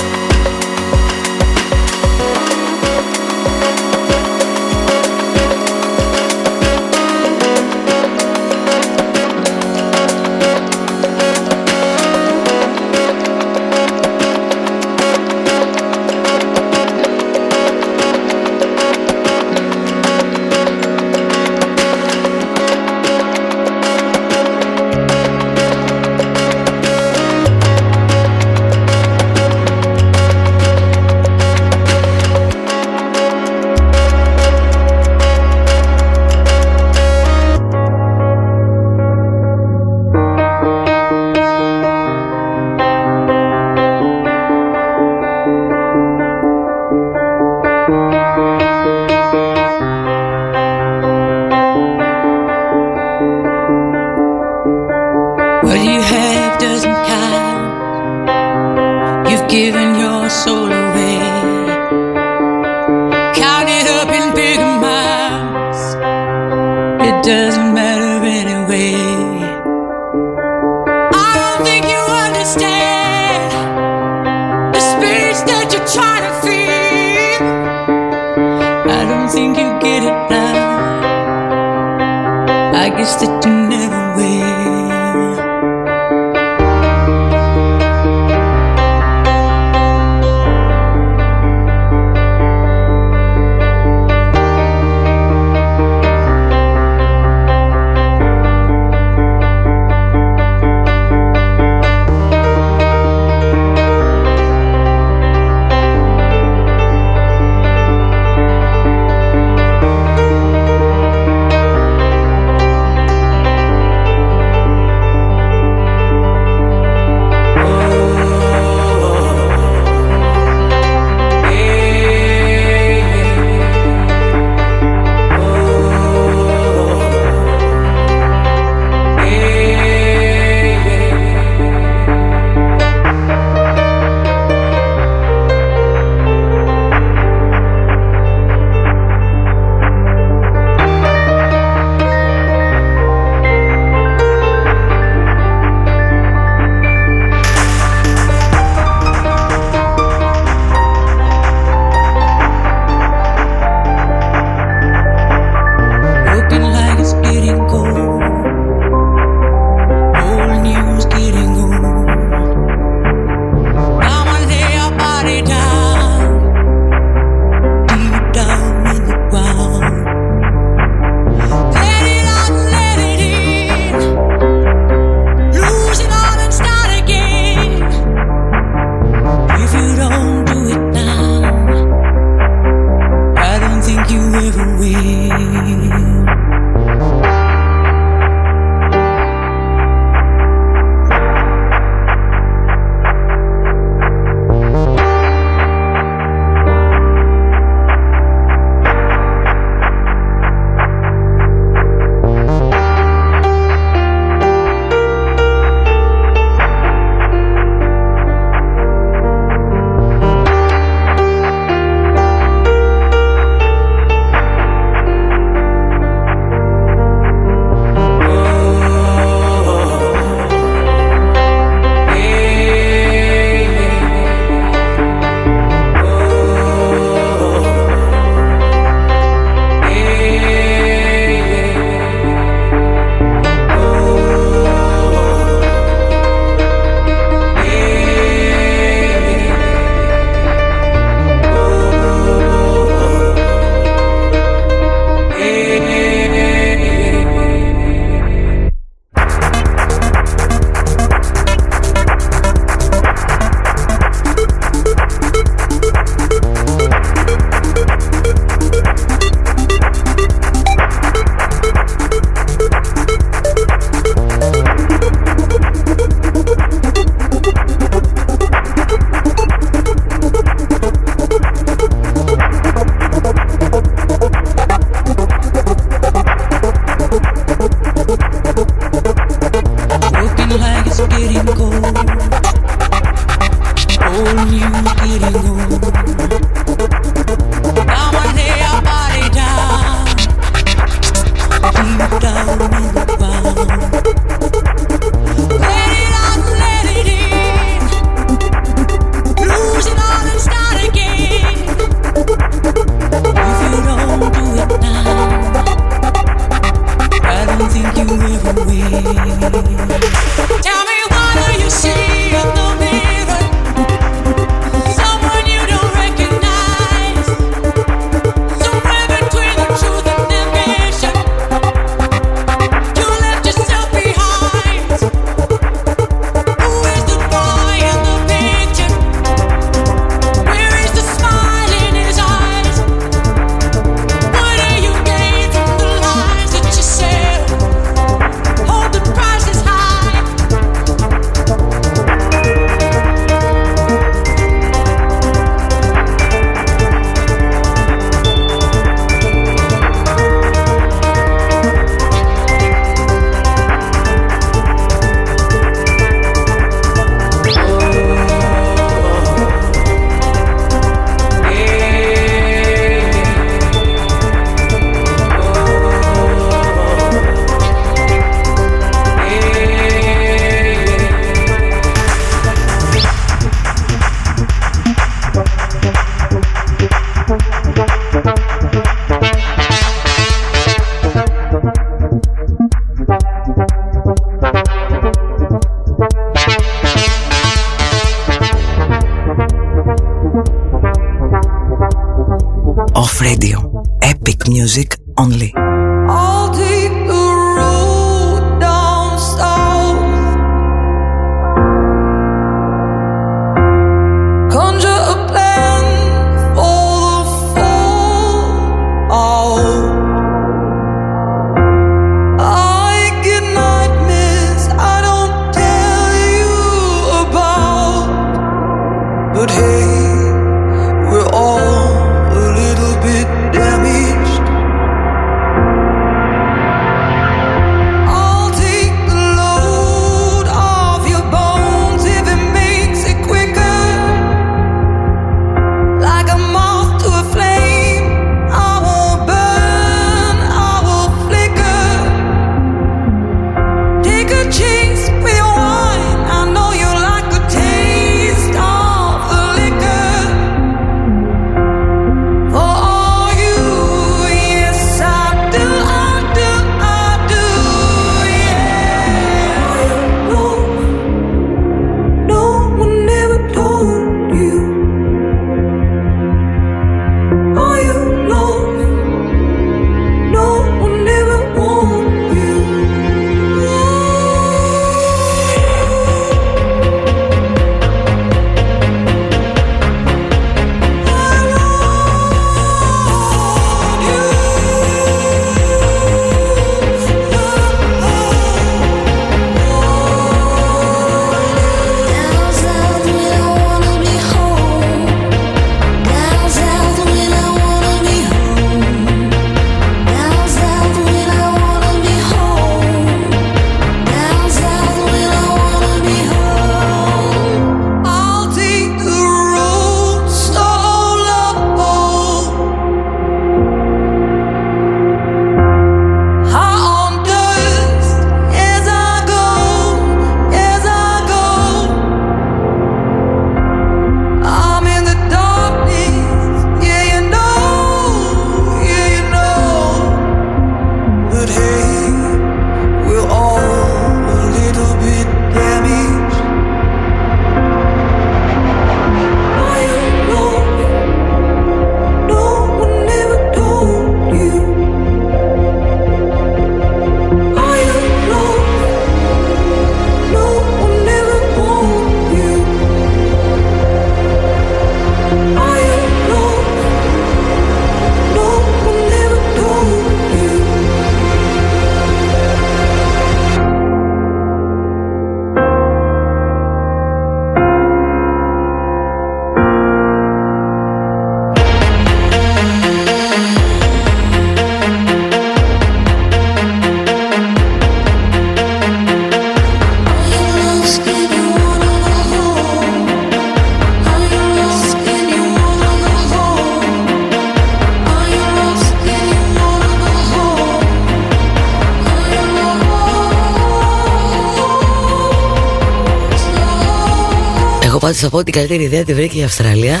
Πάντως 598.26 598.40
θα 598.40 598.50
πω 598.50 598.58
ότι 598.58 598.58
η 598.58 598.76
καλύτερη 598.76 598.94
ιδέα 598.94 599.04
τη 599.04 599.14
βρήκε 599.14 599.38
η 599.38 599.42
Αυστραλία. 599.42 600.00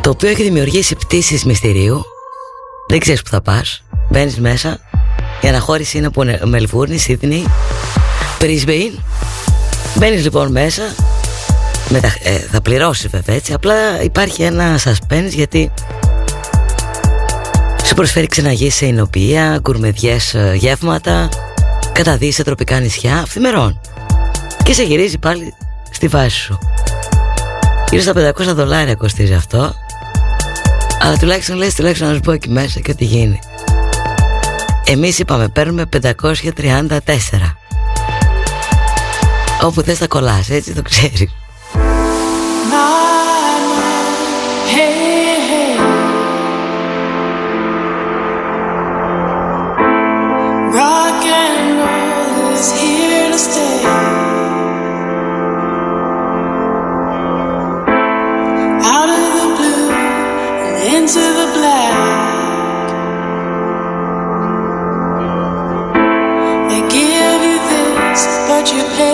Το 0.00 0.10
οποίο 0.10 0.28
έχει 0.28 0.42
δημιουργήσει 0.42 0.94
πτήσεις 0.94 1.44
μυστηρίου. 1.44 2.04
Δεν 2.88 2.98
ξέρεις 2.98 3.22
που 3.22 3.30
θα 3.30 3.42
πας. 3.42 3.82
Μπαίνεις 4.10 4.38
μέσα. 4.38 4.78
Η 5.40 5.48
αναχώρηση 5.48 5.98
είναι 5.98 6.06
από 6.06 6.24
Μελβούρνη, 6.44 6.98
Σίδνη 6.98 7.44
Πρίσμπεϊν. 8.38 8.98
Μπαίνεις 9.94 10.22
λοιπόν 10.22 10.50
μέσα. 10.50 10.82
Μετα, 11.88 12.14
ε, 12.22 12.30
Θα 12.30 12.60
πληρώσεις 12.60 13.10
βέβαια 13.10 13.36
έτσι. 13.36 13.52
Απλά 13.52 14.02
υπάρχει 14.02 14.42
ένα 14.42 14.78
suspense 14.84 15.28
γιατί 15.28 15.70
Σου 17.84 17.94
προσφέρει 17.94 18.26
ξεναγή 18.26 18.70
σε 18.70 18.86
εινοποιία 18.86 19.58
Γκουρμεδιές 19.60 20.34
ε, 20.34 20.54
γεύματα. 20.56 21.28
Καταδύει 21.92 22.32
σε 22.32 22.44
τροπικά 22.44 22.80
νησιά. 22.80 23.24
Φθημερών 23.26 23.80
και 24.62 24.72
σε 24.72 24.82
γυρίζει 24.82 25.18
πάλι 25.18 25.54
στη 26.00 26.08
βάση 26.08 26.38
σου. 26.38 26.58
Γύρω 27.90 28.02
στα 28.02 28.12
500 28.12 28.54
δολάρια 28.54 28.94
κοστίζει 28.94 29.34
αυτό. 29.34 29.74
Αλλά 31.00 31.16
τουλάχιστον 31.16 31.56
λες 31.56 31.74
τουλάχιστον 31.74 32.08
να 32.08 32.14
σου 32.14 32.20
πω 32.20 32.32
εκεί 32.32 32.48
μέσα 32.48 32.80
και 32.80 32.90
ό,τι 32.90 33.04
γίνει. 33.04 33.38
Εμείς 34.84 35.18
είπαμε 35.18 35.48
παίρνουμε 35.48 35.84
534. 35.86 37.56
Όπου 39.62 39.80
θες 39.80 39.98
τα 39.98 40.06
κολλάς, 40.06 40.50
έτσι 40.50 40.72
το 40.72 40.82
ξέρεις. 40.82 41.39
would 68.60 68.70
you 68.72 68.84
pay? 68.96 69.09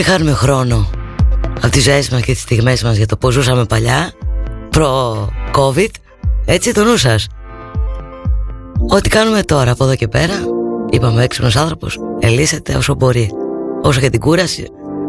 Μην 0.00 0.08
χάνουμε 0.08 0.32
χρόνο 0.32 0.90
από 1.56 1.68
τις 1.68 1.82
ζωές 1.82 2.10
μας 2.10 2.20
και 2.20 2.32
τις 2.32 2.40
στιγμές 2.40 2.82
μας 2.82 2.96
για 2.96 3.06
το 3.06 3.16
πώς 3.16 3.34
ζούσαμε 3.34 3.64
παλιά 3.64 4.12
προ-COVID 4.70 5.88
έτσι 6.44 6.74
το 6.74 6.84
νου 6.84 6.96
σας. 6.96 7.26
Ό,τι 8.88 9.08
κάνουμε 9.08 9.42
τώρα 9.42 9.70
από 9.70 9.84
εδώ 9.84 9.94
και 9.94 10.08
πέρα 10.08 10.34
Είπαμε 10.90 11.24
έξυπνος 11.24 11.56
άνθρωπος 11.56 11.98
Ελύσεται 12.20 12.74
όσο 12.74 12.94
μπορεί. 12.94 13.30
Όσο 13.82 14.00
για 14.00 14.10
την 14.10 14.20
κούραση 14.20 14.66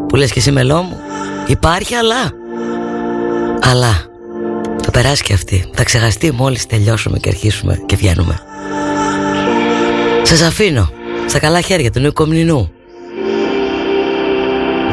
που 0.08 0.16
λες 0.16 0.32
και 0.32 0.38
εσύ 0.38 0.50
μελό 0.52 0.82
μου 0.82 0.96
Υπάρχει 1.46 1.94
αλλά. 1.94 2.30
Αλλά 3.60 4.04
Θα 4.82 4.90
περάσει 4.90 5.22
και 5.22 5.32
αυτή. 5.32 5.70
Θα 5.74 5.84
ξεχαστεί 5.84 6.32
μόλις 6.32 6.66
τελειώσουμε 6.66 7.18
και 7.18 7.28
αρχίσουμε 7.28 7.82
και 7.86 7.96
βγαίνουμε. 7.96 8.40
Σας 10.22 10.42
αφήνω 10.42 10.90
Στα 11.26 11.38
καλά 11.38 11.60
χέρια 11.60 11.90
του 11.90 12.00
νέου 12.00 12.12
κομνηνού 12.12 12.72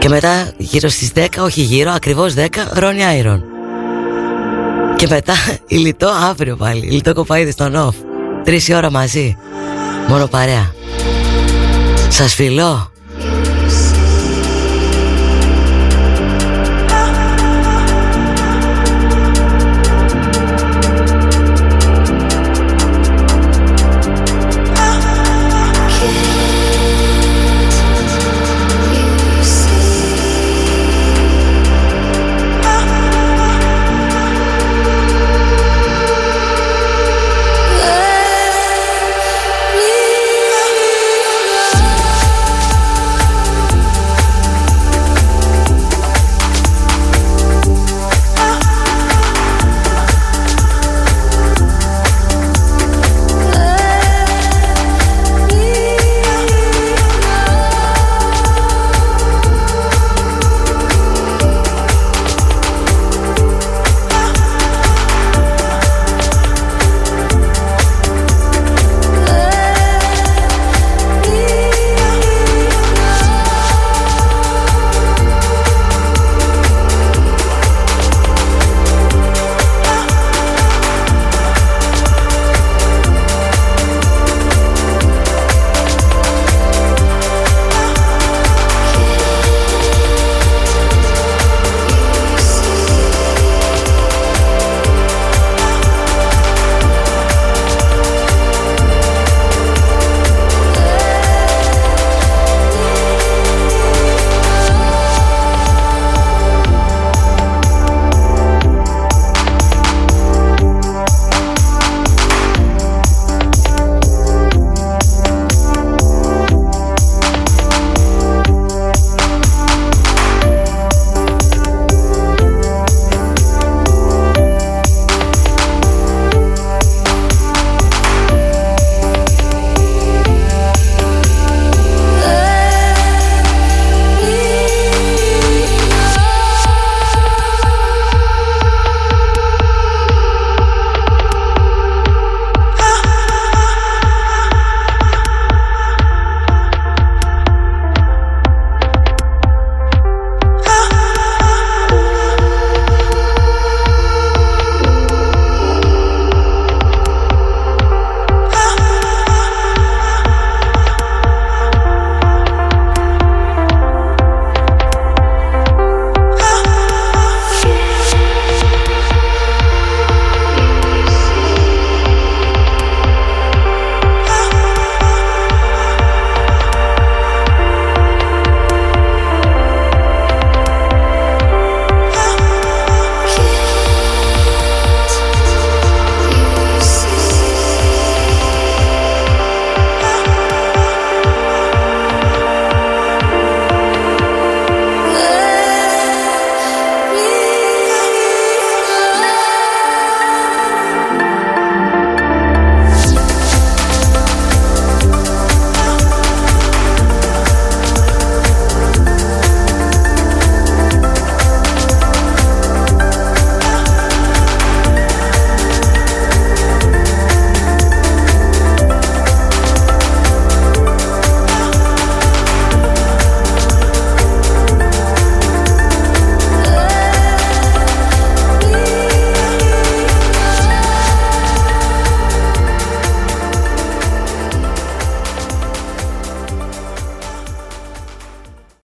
Και 0.09 0.15
μετά 0.15 0.51
γύρω 0.57 0.89
στις 0.89 1.11
10 1.15 1.25
Όχι 1.39 1.61
γύρω 1.61 1.91
ακριβώς 1.91 2.33
10 2.37 2.47
Ρόνι 2.73 3.05
Άιρον. 3.05 3.43
Και 4.95 5.07
μετά 5.09 5.33
ηλιτό 5.67 6.09
αύριο 6.29 6.55
πάλι. 6.55 6.85
Ηλιτό 6.85 7.13
κοπαίδι 7.13 7.51
στον 7.51 7.73
off. 7.75 7.93
Τρεις 8.43 8.67
η 8.67 8.73
ώρα 8.73 8.91
μαζί. 8.91 9.37
Μόνο 10.07 10.27
παρέα. 10.27 10.73
Σας 12.09 12.33
φιλώ 12.33 12.88